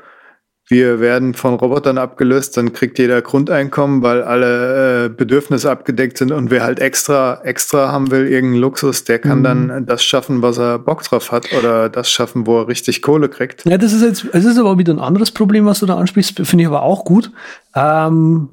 [0.70, 6.32] wir werden von Robotern abgelöst, dann kriegt jeder Grundeinkommen, weil alle äh, Bedürfnisse abgedeckt sind
[6.32, 9.44] und wer halt extra, extra haben will, irgendeinen Luxus, der kann Mhm.
[9.44, 13.28] dann das schaffen, was er Bock drauf hat oder das schaffen, wo er richtig Kohle
[13.28, 13.66] kriegt.
[13.66, 16.40] Ja, das ist jetzt, es ist aber wieder ein anderes Problem, was du da ansprichst,
[16.46, 17.30] finde ich aber auch gut.
[17.76, 18.48] Ähm,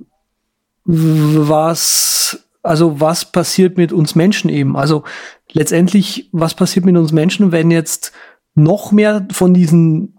[0.85, 4.77] was, also was passiert mit uns Menschen eben?
[4.77, 5.05] Also
[5.53, 8.13] letztendlich, was passiert mit uns Menschen, wenn jetzt
[8.55, 10.19] noch mehr von diesen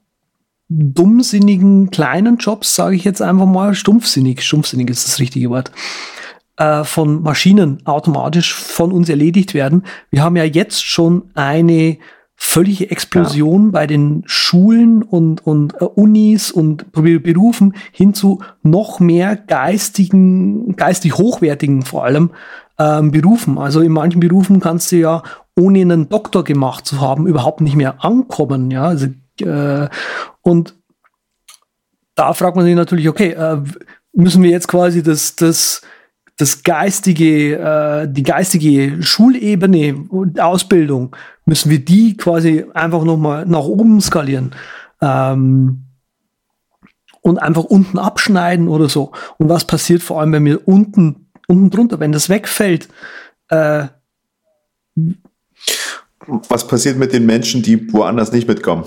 [0.69, 5.71] dummsinnigen kleinen Jobs, sage ich jetzt einfach mal, stumpfsinnig, stumpfsinnig ist das richtige Wort,
[6.57, 9.83] äh, von Maschinen automatisch von uns erledigt werden.
[10.09, 11.97] Wir haben ja jetzt schon eine
[12.43, 13.71] völlige Explosion ja.
[13.71, 21.19] bei den Schulen und, und äh, Unis und Berufen hin zu noch mehr geistigen, geistig
[21.19, 22.31] hochwertigen vor allem
[22.79, 23.59] ähm, Berufen.
[23.59, 25.21] Also in manchen Berufen kannst du ja,
[25.55, 28.71] ohne einen Doktor gemacht zu haben, überhaupt nicht mehr ankommen.
[28.71, 29.05] Ja, also,
[29.39, 29.87] äh,
[30.41, 30.73] und
[32.15, 33.61] da fragt man sich natürlich, okay, äh,
[34.13, 35.83] müssen wir jetzt quasi das, das,
[36.37, 41.15] das geistige, äh, die geistige Schulebene und Ausbildung,
[41.45, 44.55] müssen wir die quasi einfach nochmal nach oben skalieren.
[45.01, 45.83] Ähm,
[47.21, 49.11] und einfach unten abschneiden oder so.
[49.37, 52.89] Und was passiert vor allem, wenn wir unten, unten drunter, wenn das wegfällt?
[53.49, 53.87] Äh,
[56.25, 58.85] was passiert mit den Menschen, die woanders nicht mitkommen?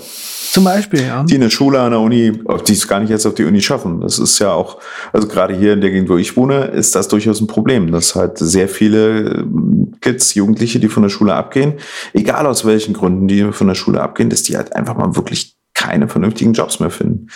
[0.55, 1.23] Zum Beispiel, ja.
[1.23, 2.31] Die in der Schule, an der Uni,
[2.65, 3.99] die es gar nicht jetzt auf die Uni schaffen.
[3.99, 4.77] Das ist ja auch,
[5.11, 8.15] also gerade hier in der Gegend, wo ich wohne, ist das durchaus ein Problem, dass
[8.15, 11.73] halt sehr viele ähm, Kids, Jugendliche, die von der Schule abgehen,
[12.13, 15.57] egal aus welchen Gründen die von der Schule abgehen, dass die halt einfach mal wirklich
[15.73, 17.27] keine vernünftigen Jobs mehr finden.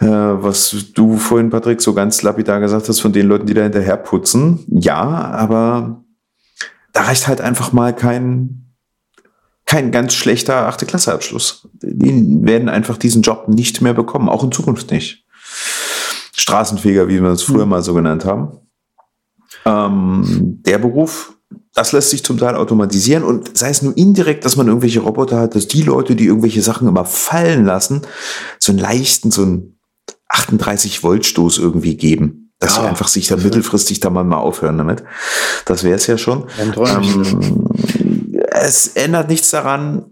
[0.00, 0.34] Ja.
[0.34, 3.62] Äh, was du vorhin, Patrick, so ganz lapidar gesagt hast, von den Leuten, die da
[3.62, 6.04] hinterher putzen, ja, aber
[6.92, 8.65] da reicht halt einfach mal kein
[9.66, 11.68] kein ganz schlechter achte Klasse Abschluss.
[11.82, 15.24] Die werden einfach diesen Job nicht mehr bekommen, auch in Zukunft nicht.
[16.36, 17.70] Straßenfeger, wie wir es früher mhm.
[17.70, 18.58] mal so genannt haben.
[19.64, 21.34] Ähm, der Beruf,
[21.74, 25.40] das lässt sich zum Teil automatisieren und sei es nur indirekt, dass man irgendwelche Roboter
[25.40, 28.02] hat, dass die Leute, die irgendwelche Sachen immer fallen lassen,
[28.60, 29.78] so einen leichten, so einen
[30.28, 32.52] 38 Volt Stoß irgendwie geben.
[32.58, 35.04] Dass ja, sie einfach sich da mittelfristig da mal, mal aufhören damit.
[35.66, 36.46] Das wäre es ja schon.
[36.58, 37.68] Ähm,
[38.62, 40.06] es ändert nichts daran.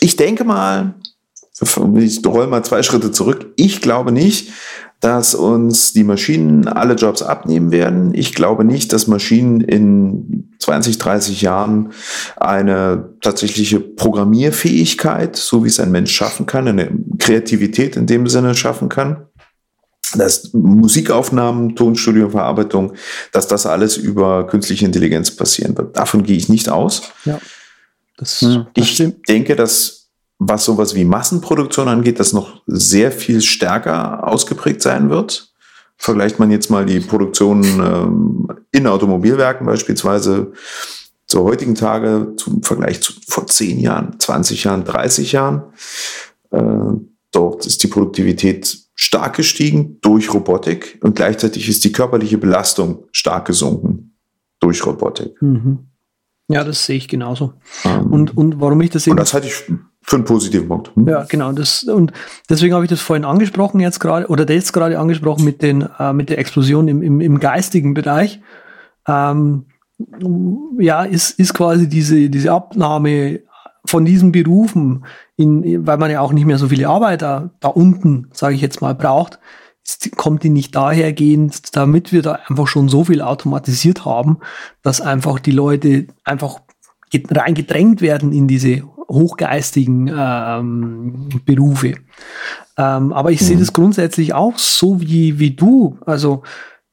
[0.00, 0.94] Ich denke mal,
[1.96, 3.52] ich roll mal zwei Schritte zurück.
[3.56, 4.50] Ich glaube nicht,
[5.00, 8.12] dass uns die Maschinen alle Jobs abnehmen werden.
[8.14, 11.92] Ich glaube nicht, dass Maschinen in 20, 30 Jahren
[12.36, 18.54] eine tatsächliche Programmierfähigkeit, so wie es ein Mensch schaffen kann, eine Kreativität in dem Sinne
[18.54, 19.26] schaffen kann,
[20.14, 22.94] dass Musikaufnahmen, Tonstudio, Verarbeitung,
[23.32, 25.96] dass das alles über künstliche Intelligenz passieren wird.
[25.96, 27.02] Davon gehe ich nicht aus.
[27.24, 27.38] Ja,
[28.16, 29.28] das, das ich stimmt.
[29.28, 30.00] denke, dass
[30.40, 35.52] was sowas wie Massenproduktion angeht, das noch sehr viel stärker ausgeprägt sein wird.
[35.98, 40.52] Vergleicht man jetzt mal die Produktion ähm, in Automobilwerken beispielsweise
[41.26, 45.62] zur heutigen Tage zum Vergleich zu vor 10 Jahren, 20 Jahren, 30 Jahren.
[46.50, 46.58] Äh,
[47.32, 53.46] dort ist die Produktivität stark gestiegen durch Robotik und gleichzeitig ist die körperliche Belastung stark
[53.46, 54.16] gesunken
[54.60, 55.40] durch Robotik.
[55.40, 55.90] Mhm.
[56.48, 57.54] Ja, das sehe ich genauso.
[57.84, 59.12] Ähm, und, und warum ich das eben.
[59.12, 59.54] Und das halte ich
[60.02, 60.94] für einen positiven Punkt.
[60.96, 61.06] Hm?
[61.06, 61.52] Ja, genau.
[61.52, 62.12] Das, und
[62.48, 66.12] deswegen habe ich das vorhin angesprochen jetzt gerade, oder jetzt gerade angesprochen mit, den, äh,
[66.12, 68.40] mit der Explosion im, im, im geistigen Bereich.
[69.06, 69.66] Ähm,
[70.78, 73.40] ja, ist, ist quasi diese, diese Abnahme
[73.90, 75.04] von diesen Berufen,
[75.36, 78.80] in, weil man ja auch nicht mehr so viele Arbeiter da unten, sage ich jetzt
[78.80, 79.38] mal, braucht,
[80.16, 84.38] kommt die nicht dahergehend, damit wir da einfach schon so viel automatisiert haben,
[84.82, 86.60] dass einfach die Leute einfach
[87.12, 91.94] reingedrängt werden in diese hochgeistigen ähm, Berufe.
[92.78, 93.44] Ähm, aber ich mhm.
[93.44, 95.98] sehe das grundsätzlich auch so wie, wie du.
[96.06, 96.42] Also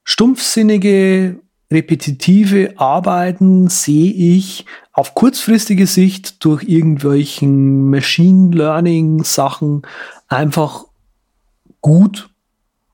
[0.03, 1.39] stumpfsinnige,
[1.71, 9.81] repetitive Arbeiten sehe ich auf kurzfristige Sicht durch irgendwelchen Machine Learning Sachen
[10.27, 10.85] einfach
[11.81, 12.29] gut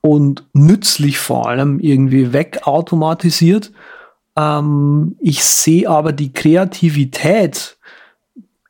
[0.00, 3.72] und nützlich vor allem irgendwie wegautomatisiert.
[4.36, 7.78] Ähm, ich sehe aber die Kreativität,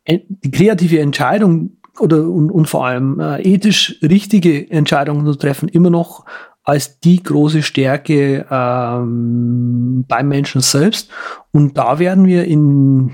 [0.07, 5.90] die kreative Entscheidung oder und, und vor allem äh, ethisch richtige Entscheidungen zu treffen immer
[5.90, 6.24] noch
[6.65, 11.11] als die große Stärke ähm, beim Menschen selbst.
[11.53, 13.12] Und da werden wir in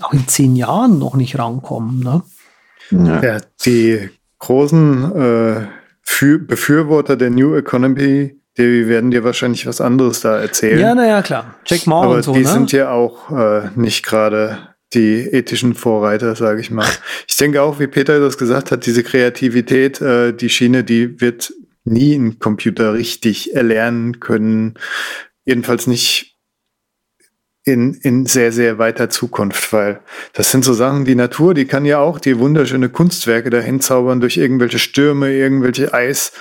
[0.00, 2.00] auch in zehn Jahren noch nicht rankommen.
[2.00, 2.22] Ne?
[2.90, 3.22] Ja.
[3.22, 5.66] ja die großen äh,
[6.38, 10.80] Befürworter der New Economy, die werden dir wahrscheinlich was anderes da erzählen.
[10.80, 11.56] Ja, naja, klar.
[11.66, 12.32] Jack Ma Aber und so.
[12.32, 12.48] Die ne?
[12.48, 14.58] sind ja auch äh, nicht gerade
[14.94, 16.86] die ethischen Vorreiter, sage ich mal.
[17.28, 21.52] Ich denke auch, wie Peter das gesagt hat, diese Kreativität, äh, die Schiene, die wird
[21.88, 24.74] nie ein Computer richtig erlernen können.
[25.44, 26.38] Jedenfalls nicht
[27.64, 30.00] in, in sehr, sehr weiter Zukunft, weil
[30.32, 34.20] das sind so Sachen, die Natur, die kann ja auch die wunderschöne Kunstwerke dahin zaubern
[34.20, 36.32] durch irgendwelche Stürme, irgendwelche Eis,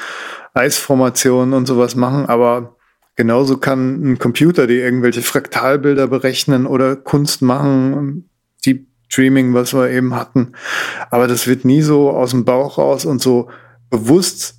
[0.54, 2.78] Eisformationen und sowas machen, aber
[3.16, 8.30] genauso kann ein Computer, die irgendwelche Fraktalbilder berechnen oder Kunst machen,
[8.66, 10.54] die Streaming, was wir eben hatten.
[11.10, 13.50] Aber das wird nie so aus dem Bauch raus und so
[13.90, 14.57] bewusst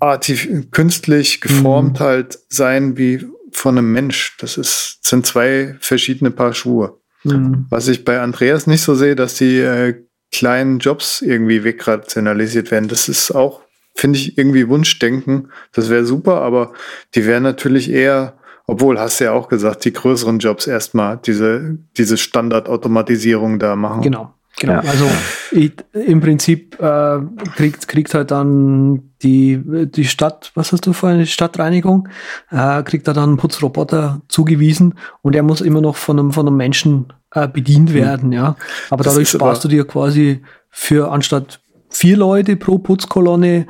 [0.00, 2.04] artif künstlich geformt mhm.
[2.04, 4.36] halt sein wie von einem Mensch.
[4.40, 6.98] Das ist, sind zwei verschiedene Paar Schuhe.
[7.24, 7.66] Mhm.
[7.70, 9.94] Was ich bei Andreas nicht so sehe, dass die äh,
[10.32, 12.88] kleinen Jobs irgendwie wegrationalisiert werden.
[12.88, 13.62] Das ist auch,
[13.94, 15.50] finde ich, irgendwie Wunschdenken.
[15.72, 16.72] Das wäre super, aber
[17.14, 21.78] die wären natürlich eher, obwohl, hast du ja auch gesagt, die größeren Jobs erstmal diese,
[21.96, 24.02] diese Standardautomatisierung da machen.
[24.02, 24.34] Genau.
[24.60, 24.80] Genau, ja.
[24.80, 25.08] also
[25.52, 27.18] ich, im Prinzip äh,
[27.54, 32.08] kriegt, kriegt halt dann die, die Stadt, was hast du vorhin, die Stadtreinigung,
[32.50, 36.46] äh, kriegt er dann einen Putzroboter zugewiesen und er muss immer noch von einem, von
[36.46, 37.94] einem Menschen äh, bedient hm.
[37.94, 38.34] werden, mhm.
[38.34, 38.56] ja.
[38.90, 43.66] Aber das dadurch sparst du dir quasi für anstatt vier Leute pro Putzkolonne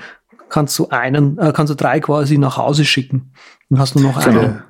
[0.49, 3.33] kannst du einen, äh, kannst du drei quasi nach Hause schicken.
[3.69, 4.41] Dann hast du noch genau.
[4.41, 4.63] einen.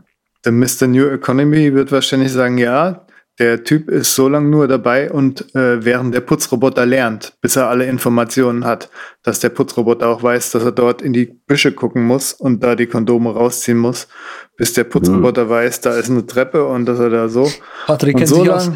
[0.45, 0.87] Der Mr.
[0.87, 3.07] New Economy wird wahrscheinlich sagen, ja,
[3.39, 7.69] der Typ ist so lange nur dabei und äh, während der Putzroboter lernt, bis er
[7.69, 8.91] alle Informationen hat,
[9.23, 12.75] dass der Putzroboter auch weiß, dass er dort in die Büsche gucken muss und da
[12.75, 14.09] die Kondome rausziehen muss,
[14.57, 15.51] bis der Putzroboter mhm.
[15.51, 17.51] weiß, da ist eine Treppe und dass er da so.
[17.87, 18.71] Patrick und kennt so sich lang, aus.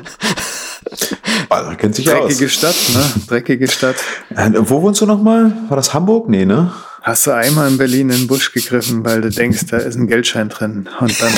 [1.48, 2.52] Also, kennt sich Dreckige aus.
[2.52, 3.22] Stadt, ne?
[3.28, 3.96] Dreckige Stadt.
[4.30, 5.52] Äh, wo wohnst du nochmal?
[5.68, 6.28] War das Hamburg?
[6.28, 6.72] Nee, ne?
[7.02, 10.06] Hast du einmal in Berlin in den Busch gegriffen, weil du denkst, da ist ein
[10.06, 10.88] Geldschein drin.
[11.00, 11.32] Und dann.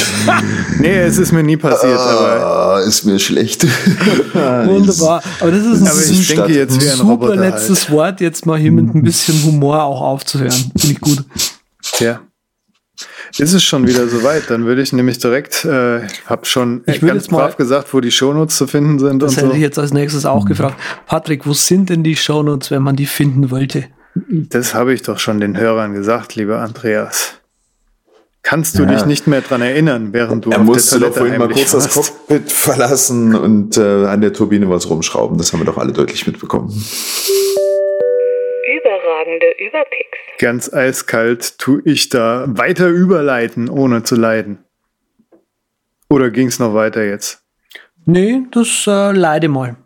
[0.79, 2.85] nee, es ist mir nie passiert, ah, aber.
[2.85, 3.65] Ist mir schlecht.
[4.35, 5.23] Wunderbar.
[5.41, 7.93] Aber das ist ein aber ich denke jetzt wie ein super Roboter letztes halt.
[7.93, 10.53] Wort, jetzt mal hier mit ein bisschen Humor auch aufzuhören.
[10.77, 11.25] Finde ich gut.
[11.83, 12.21] Tja.
[13.39, 14.51] Ist es schon wieder soweit?
[14.51, 18.57] Dann würde ich nämlich direkt, äh, habe schon ich ganz brav gesagt, wo die Shownotes
[18.57, 19.23] zu finden sind.
[19.23, 19.55] Das und hätte so.
[19.55, 20.79] ich jetzt als nächstes auch gefragt.
[21.07, 23.87] Patrick, wo sind denn die Shownotes, wenn man die finden wollte?
[24.15, 27.41] Das habe ich doch schon den Hörern gesagt, lieber Andreas.
[28.43, 28.91] Kannst du Ja.
[28.93, 31.55] dich nicht mehr dran erinnern, während du Er auf musste der doch Toilette vorhin mal
[31.55, 32.13] kurz das warst?
[32.29, 35.39] Cockpit verlassen und äh, an der Turbine was rumschrauben.
[35.39, 36.69] Das haben wir doch alle deutlich mitbekommen.
[38.77, 40.19] Überragende Überpicks.
[40.39, 44.59] Ganz eiskalt tue ich da weiter überleiten, ohne zu leiden.
[46.11, 47.43] Oder ging es noch weiter jetzt?
[48.05, 49.77] Nee, das äh, leide mal.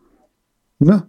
[0.81, 1.07] Ne?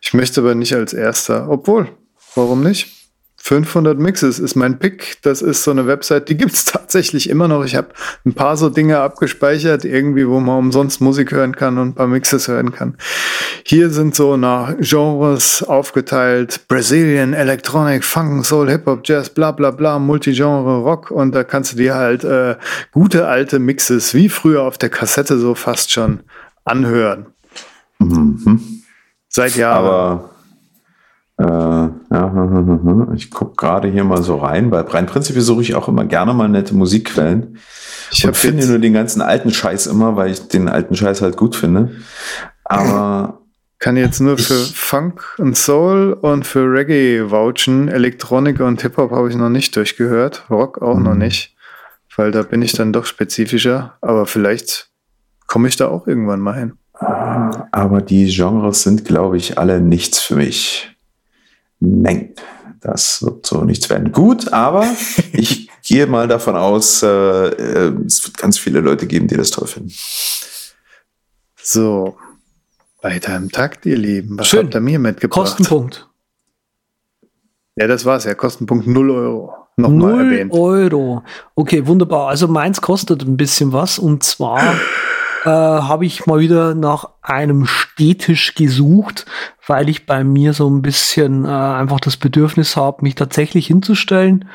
[0.00, 1.48] Ich möchte aber nicht als erster.
[1.50, 1.88] Obwohl,
[2.34, 3.04] warum nicht?
[3.44, 5.18] 500 Mixes ist mein Pick.
[5.20, 7.62] Das ist so eine Website, die gibt's tatsächlich immer noch.
[7.66, 7.88] Ich habe
[8.24, 12.06] ein paar so Dinge abgespeichert, irgendwie, wo man umsonst Musik hören kann und ein paar
[12.06, 12.96] Mixes hören kann.
[13.66, 16.66] Hier sind so nach Genres aufgeteilt.
[16.68, 21.10] Brazilian, Electronic, Funk, Soul, Hip-Hop, Jazz, bla bla bla, Multigenre, Rock.
[21.10, 22.56] Und da kannst du dir halt äh,
[22.92, 26.20] gute alte Mixes, wie früher auf der Kassette so fast schon,
[26.64, 27.26] anhören.
[27.98, 28.82] Mhm.
[29.28, 29.84] Seit Jahren.
[29.84, 30.33] Aber
[31.38, 34.70] äh, ja, ich gucke gerade hier mal so rein.
[34.70, 37.58] Bei rein Prinzip suche ich auch immer gerne mal nette Musikquellen.
[38.12, 41.36] Ich und finde nur den ganzen alten Scheiß immer, weil ich den alten Scheiß halt
[41.36, 41.90] gut finde.
[42.64, 43.40] Aber
[43.84, 47.88] Kann jetzt nur für Funk und Soul und für Reggae vouchen.
[47.88, 50.46] Elektronik und Hip-Hop habe ich noch nicht durchgehört.
[50.48, 51.54] Rock auch noch nicht.
[52.16, 53.98] Weil da bin ich dann doch spezifischer.
[54.00, 54.88] Aber vielleicht
[55.46, 56.72] komme ich da auch irgendwann mal hin.
[57.72, 60.93] Aber die Genres sind, glaube ich, alle nichts für mich.
[61.84, 62.34] Nein,
[62.80, 64.12] das wird so nichts werden.
[64.12, 64.86] Gut, aber
[65.32, 69.50] ich gehe mal davon aus, äh, äh, es wird ganz viele Leute geben, die das
[69.50, 69.92] toll finden.
[71.56, 72.16] So.
[73.02, 74.38] Weiter im Takt, ihr Lieben.
[74.38, 74.64] Was Schön.
[74.64, 75.56] habt ihr mir mitgebracht?
[75.56, 76.08] Kostenpunkt.
[77.76, 78.34] Ja, das war's ja.
[78.34, 79.52] Kostenpunkt 0 Euro.
[79.76, 80.52] Nochmal Null erwähnt.
[80.52, 81.22] Euro.
[81.54, 82.28] Okay, wunderbar.
[82.28, 84.60] Also meins kostet ein bisschen was und zwar
[85.44, 89.26] äh, habe ich mal wieder nach einem Stehtisch gesucht,
[89.66, 94.46] weil ich bei mir so ein bisschen äh, einfach das Bedürfnis habe, mich tatsächlich hinzustellen.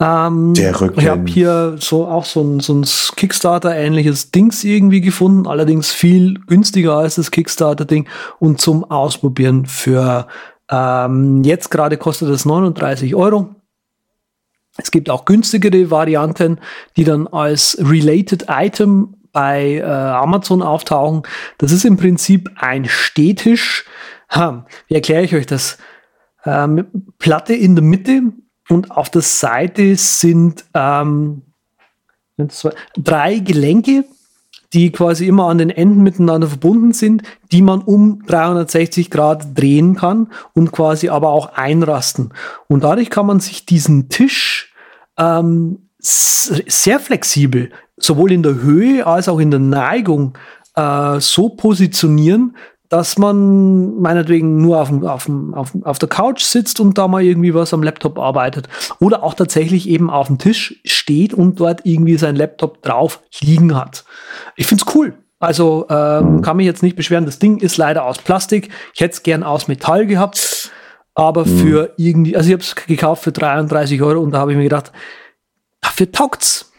[0.00, 0.98] Ähm, Der Rücken.
[0.98, 2.86] Ich habe hier so auch so ein, so ein
[3.16, 10.26] Kickstarter-ähnliches Dings irgendwie gefunden, allerdings viel günstiger als das Kickstarter-Ding und zum Ausprobieren für
[10.70, 13.54] ähm, jetzt gerade kostet es 39 Euro.
[14.78, 16.58] Es gibt auch günstigere Varianten,
[16.96, 21.22] die dann als Related Item bei äh, Amazon auftauchen.
[21.58, 23.84] Das ist im Prinzip ein Stehtisch.
[24.30, 25.78] Ha, wie erkläre ich euch das?
[26.44, 26.86] Ähm,
[27.18, 28.22] Platte in der Mitte
[28.68, 31.42] und auf der Seite sind ähm,
[32.48, 34.04] zwei, drei Gelenke,
[34.72, 39.96] die quasi immer an den Enden miteinander verbunden sind, die man um 360 Grad drehen
[39.96, 42.32] kann und quasi aber auch einrasten.
[42.68, 44.72] Und dadurch kann man sich diesen Tisch
[45.18, 47.70] ähm, sehr flexibel,
[48.00, 50.36] sowohl in der Höhe als auch in der Neigung,
[50.76, 52.56] äh, so positionieren,
[52.90, 57.06] dass man meinetwegen nur auf, dem, auf, dem, auf, auf der Couch sitzt und da
[57.06, 58.68] mal irgendwie was am Laptop arbeitet.
[58.98, 63.76] Oder auch tatsächlich eben auf dem Tisch steht und dort irgendwie sein Laptop drauf liegen
[63.76, 64.04] hat.
[64.56, 65.14] Ich find's cool.
[65.38, 67.26] Also ähm, kann mich jetzt nicht beschweren.
[67.26, 68.70] Das Ding ist leider aus Plastik.
[68.92, 70.72] Ich hätte es gern aus Metall gehabt,
[71.14, 71.58] aber mhm.
[71.58, 74.64] für irgendwie, also ich habe es gekauft für 33 Euro und da habe ich mir
[74.64, 74.90] gedacht,
[75.80, 76.69] dafür taugt's.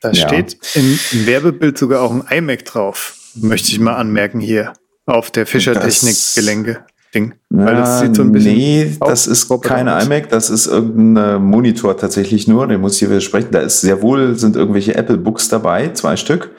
[0.00, 0.28] Da ja.
[0.28, 3.16] steht im, im, Werbebild sogar auch ein iMac drauf.
[3.34, 4.72] Möchte ich mal anmerken hier
[5.06, 6.84] auf der Fischertechnik-Gelenke.
[7.14, 7.34] Ding.
[7.48, 11.96] Weil das sieht so ein bisschen nee, das ist keine iMac, das ist irgendein Monitor
[11.96, 13.48] tatsächlich nur, den muss ich hier widersprechen.
[13.50, 16.50] Da ist sehr wohl, sind irgendwelche Apple Books dabei, zwei Stück,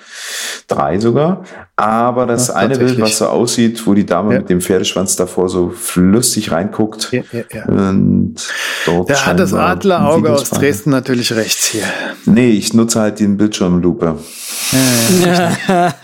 [0.67, 1.43] drei sogar.
[1.75, 4.39] Aber das ja, eine Bild, was so aussieht, wo die Dame ja.
[4.39, 7.11] mit dem Pferdeschwanz davor so flüssig reinguckt.
[7.11, 8.35] Ja, und
[8.87, 11.83] dort da hat das Adlerauge aus Dresden natürlich recht hier.
[12.25, 14.17] Nee, ich nutze halt den Bildschirmlupe.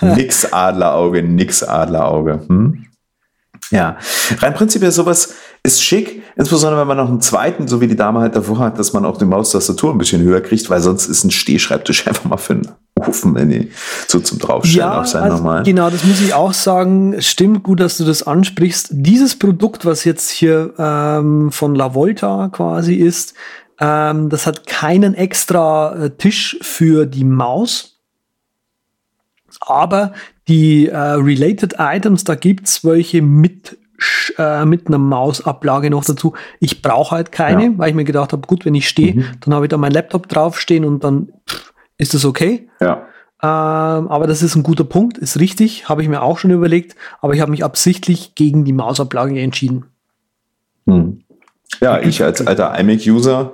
[0.01, 2.41] nix Adlerauge, nix Adlerauge.
[2.47, 2.85] Hm?
[3.72, 3.97] Ja,
[4.39, 8.20] rein prinzipiell sowas ist schick, insbesondere wenn man noch einen zweiten, so wie die Dame
[8.20, 11.24] halt davor hat, dass man auch die Maustastatur ein bisschen höher kriegt, weil sonst ist
[11.24, 13.72] ein Stehschreibtisch einfach mal für einen Ofen, wenn die
[14.07, 15.63] so zum Draufstellen ja, auf sein also, normal.
[15.63, 17.22] Genau, das muss ich auch sagen.
[17.22, 18.89] Stimmt gut, dass du das ansprichst.
[18.91, 23.34] Dieses Produkt, was jetzt hier ähm, von La Volta quasi ist,
[23.80, 27.95] ähm, das hat keinen extra äh, Tisch für die Maus
[29.61, 30.13] aber
[30.47, 33.77] die äh, Related Items, da gibt's welche mit
[34.37, 36.33] äh, mit einer Mausablage noch dazu.
[36.59, 37.71] Ich brauche halt keine, ja.
[37.77, 39.25] weil ich mir gedacht habe, gut, wenn ich stehe, mhm.
[39.39, 42.67] dann habe ich da mein Laptop draufstehen und dann pff, ist das okay.
[42.81, 43.07] Ja.
[43.41, 46.95] Ähm, aber das ist ein guter Punkt, ist richtig, habe ich mir auch schon überlegt,
[47.21, 49.85] aber ich habe mich absichtlich gegen die Mausablage entschieden.
[50.87, 51.21] Hm.
[51.82, 53.53] Ja, ich als alter iMac-User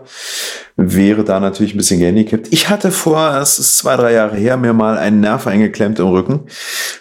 [0.75, 2.47] wäre da natürlich ein bisschen gehandicapt.
[2.51, 6.07] Ich hatte vor, es ist zwei, drei Jahre her, mir mal einen Nerv eingeklemmt im
[6.07, 6.41] Rücken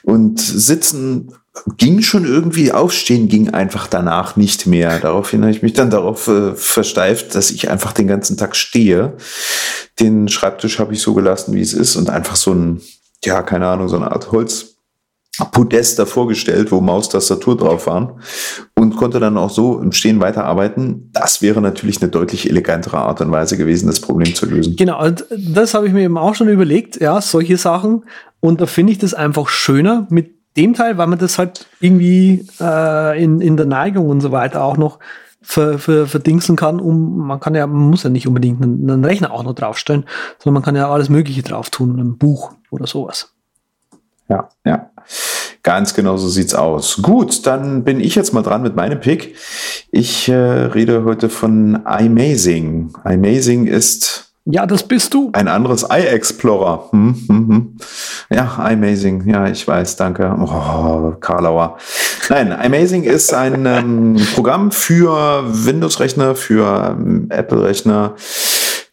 [0.02, 1.32] und sitzen
[1.76, 4.98] ging schon irgendwie, aufstehen ging einfach danach nicht mehr.
[5.00, 9.16] Daraufhin habe ich mich dann darauf äh, versteift, dass ich einfach den ganzen Tag stehe.
[9.98, 12.80] Den Schreibtisch habe ich so gelassen, wie es ist und einfach so ein,
[13.24, 14.69] ja, keine Ahnung, so eine Art Holz,
[15.52, 18.12] Podest davor gestellt, wo Maustastatur drauf waren
[18.74, 21.10] und konnte dann auch so im Stehen weiterarbeiten.
[21.12, 24.76] Das wäre natürlich eine deutlich elegantere Art und Weise gewesen, das Problem zu lösen.
[24.76, 28.04] Genau, das habe ich mir eben auch schon überlegt, ja, solche Sachen.
[28.40, 32.46] Und da finde ich das einfach schöner mit dem Teil, weil man das halt irgendwie
[32.60, 34.98] äh, in, in der Neigung und so weiter auch noch
[35.40, 39.04] ver, ver, verdingseln kann, um man kann ja, man muss ja nicht unbedingt einen, einen
[39.04, 40.04] Rechner auch noch draufstellen,
[40.38, 43.34] sondern man kann ja alles Mögliche drauf tun, ein Buch oder sowas.
[44.28, 44.89] Ja, ja.
[45.62, 47.00] Ganz genau so sieht's aus.
[47.02, 49.36] Gut, dann bin ich jetzt mal dran mit meinem Pick.
[49.90, 52.92] Ich äh, rede heute von iMazing.
[53.04, 55.30] iMazing ist ja, das bist du.
[55.32, 56.88] Ein anderes iExplorer.
[56.90, 57.76] Hm, hm, hm.
[58.30, 59.26] Ja, iMazing.
[59.26, 60.34] Ja, ich weiß, danke.
[60.40, 61.76] Oh, Karlauer.
[62.30, 68.14] Nein, iMazing ist ein ähm, Programm für Windows-Rechner, für ähm, Apple-Rechner,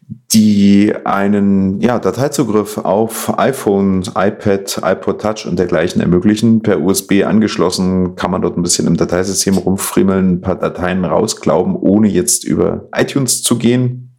[0.08, 6.62] die einen ja, Dateizugriff auf iPhone, iPad, iPod Touch und dergleichen ermöglichen.
[6.62, 11.76] Per USB angeschlossen kann man dort ein bisschen im Dateisystem rumfriemeln, ein paar Dateien rausglauben,
[11.76, 14.18] ohne jetzt über iTunes zu gehen.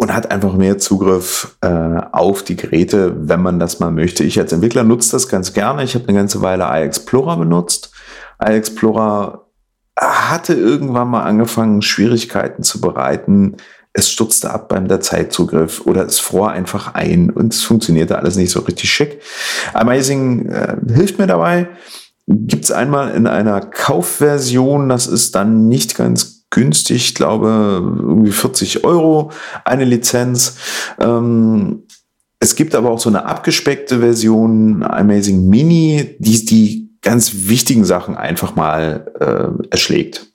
[0.00, 1.68] Und hat einfach mehr Zugriff äh,
[2.12, 4.22] auf die Geräte, wenn man das mal möchte.
[4.22, 5.82] Ich als Entwickler nutze das ganz gerne.
[5.82, 7.92] Ich habe eine ganze Weile iExplorer benutzt.
[8.42, 9.48] iExplorer
[10.00, 13.56] hatte irgendwann mal angefangen, Schwierigkeiten zu bereiten,
[13.98, 18.52] es sturzte ab beim Dateizugriff oder es fror einfach ein und es funktionierte alles nicht
[18.52, 19.20] so richtig schick.
[19.74, 21.68] Amazing äh, hilft mir dabei.
[22.28, 28.30] Gibt es einmal in einer Kaufversion, das ist dann nicht ganz günstig, ich glaube irgendwie
[28.30, 29.32] 40 Euro
[29.64, 30.58] eine Lizenz.
[31.00, 31.82] Ähm,
[32.38, 38.16] es gibt aber auch so eine abgespeckte Version, Amazing Mini, die die ganz wichtigen Sachen
[38.16, 40.28] einfach mal äh, erschlägt.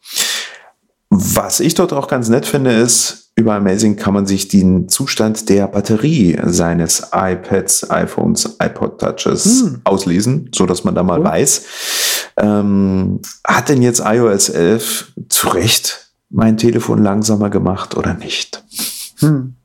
[1.10, 5.50] Was ich dort auch ganz nett finde, ist, über Amazing kann man sich den Zustand
[5.50, 9.82] der Batterie seines iPads, iPhones, iPod Touches hm.
[9.84, 11.24] auslesen, so dass man da mal oh.
[11.24, 11.66] weiß,
[12.38, 18.64] ähm, hat denn jetzt iOS 11 zu Recht mein Telefon langsamer gemacht oder nicht?
[19.20, 19.56] Hm.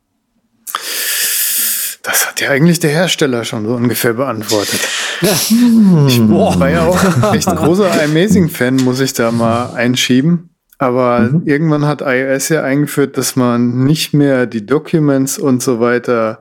[2.02, 4.80] Das hat ja eigentlich der Hersteller schon so ungefähr beantwortet.
[5.20, 5.34] Ja.
[5.48, 6.06] Hm.
[6.08, 10.50] Ich war ja auch ein echt großer Amazing-Fan, muss ich da mal einschieben.
[10.78, 11.42] Aber mhm.
[11.44, 16.40] irgendwann hat iOS ja eingeführt, dass man nicht mehr die Documents und so weiter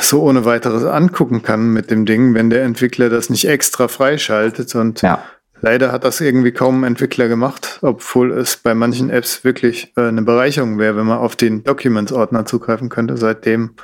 [0.00, 4.74] so ohne weiteres angucken kann mit dem Ding, wenn der Entwickler das nicht extra freischaltet.
[4.74, 5.22] Und ja.
[5.60, 10.08] leider hat das irgendwie kaum ein Entwickler gemacht, obwohl es bei manchen Apps wirklich äh,
[10.08, 13.18] eine Bereicherung wäre, wenn man auf den Documents-Ordner zugreifen könnte.
[13.18, 13.74] Seitdem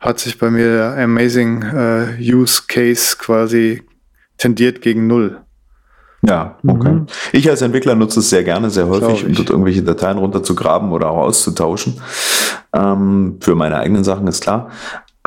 [0.00, 3.82] hat sich bei mir der Amazing äh, Use Case quasi
[4.38, 5.40] tendiert gegen Null.
[6.26, 6.90] Ja, okay.
[6.90, 7.06] Mhm.
[7.32, 11.10] Ich als Entwickler nutze es sehr gerne, sehr häufig, um dort irgendwelche Dateien runterzugraben oder
[11.10, 12.00] auch auszutauschen.
[12.72, 14.70] Ähm, für meine eigenen Sachen ist klar.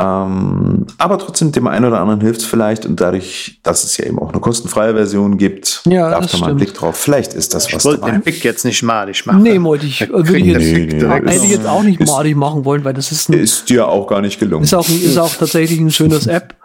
[0.01, 4.05] Ähm, aber trotzdem, dem einen oder anderen hilft es vielleicht und dadurch, dass es ja
[4.05, 6.57] eben auch eine kostenfreie Version gibt, Ja, darf da mal einen.
[6.57, 6.95] Blick drauf.
[6.95, 8.13] Vielleicht ist das Ich was wollte dabei.
[8.13, 9.43] den Big jetzt nicht malig machen.
[9.43, 11.31] Nee, wollte ich, Da würde ich jetzt, Nee, nee, nee.
[11.31, 13.89] hätte ich jetzt auch nicht Ist- madig machen wollen, weil das ist ein, Ist dir
[13.89, 14.63] auch gar nicht gelungen.
[14.63, 16.55] Ist auch, ist auch tatsächlich ein schönes App.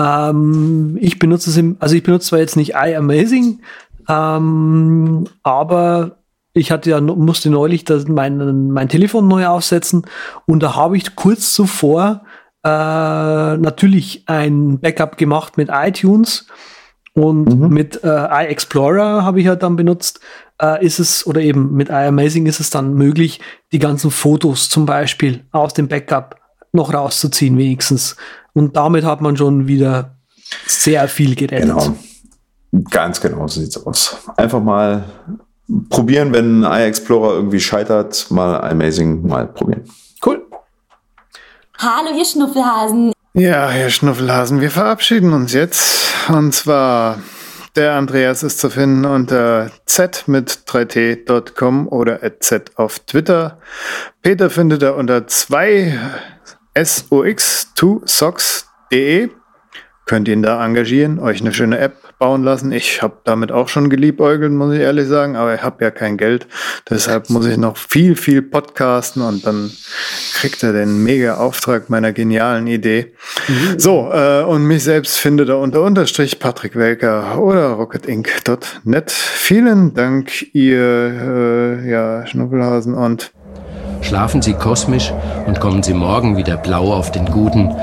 [0.00, 3.60] Ähm, ich benutze es im, also ich benutze zwar jetzt nicht iAmazing,
[4.08, 6.16] ähm, aber
[6.52, 10.06] ich hatte ja, musste neulich das, mein, mein Telefon neu aufsetzen
[10.46, 12.22] und da habe ich kurz zuvor
[12.64, 16.46] äh, natürlich ein Backup gemacht mit iTunes
[17.12, 20.20] und mit äh, iExplorer habe ich halt dann benutzt,
[20.62, 23.40] äh, ist es, oder eben mit iAmazing ist es dann möglich,
[23.72, 26.36] die ganzen Fotos zum Beispiel aus dem Backup
[26.72, 28.16] noch rauszuziehen, wenigstens.
[28.52, 30.16] Und damit hat man schon wieder
[30.66, 31.68] sehr viel gerettet.
[31.68, 31.96] Genau.
[32.90, 34.16] Ganz genau so sieht's aus.
[34.36, 35.04] Einfach mal
[35.88, 39.84] probieren, wenn iExplorer irgendwie scheitert, mal Amazing mal probieren.
[40.24, 40.46] Cool.
[41.78, 43.12] Hallo, ihr Schnuffelhasen.
[43.34, 46.10] Ja, Herr Schnuffelhasen, wir verabschieden uns jetzt.
[46.28, 47.20] Und zwar,
[47.76, 53.58] der Andreas ist zu finden unter z mit 3t.com oder z auf Twitter.
[54.22, 55.96] Peter findet er unter 2
[56.76, 59.30] sox2socks.de.
[60.06, 62.72] Könnt ihn da engagieren, euch eine schöne App bauen lassen.
[62.72, 66.16] Ich habe damit auch schon geliebäugelt, muss ich ehrlich sagen, aber ich habe ja kein
[66.16, 66.48] Geld.
[66.88, 69.70] Deshalb muss ich noch viel, viel podcasten und dann
[70.34, 73.14] kriegt er den mega Auftrag meiner genialen Idee.
[73.78, 79.10] So, äh, und mich selbst findet er unter Unterstrich Patrick Welker oder rocketinc.net.
[79.10, 83.32] Vielen Dank, ihr äh, ja, Schnuppelhasen und
[84.02, 85.12] Schlafen Sie kosmisch
[85.46, 87.74] und kommen Sie morgen wieder blau auf den guten,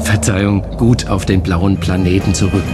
[0.00, 2.64] Verzeihung, gut auf den blauen Planeten zurück.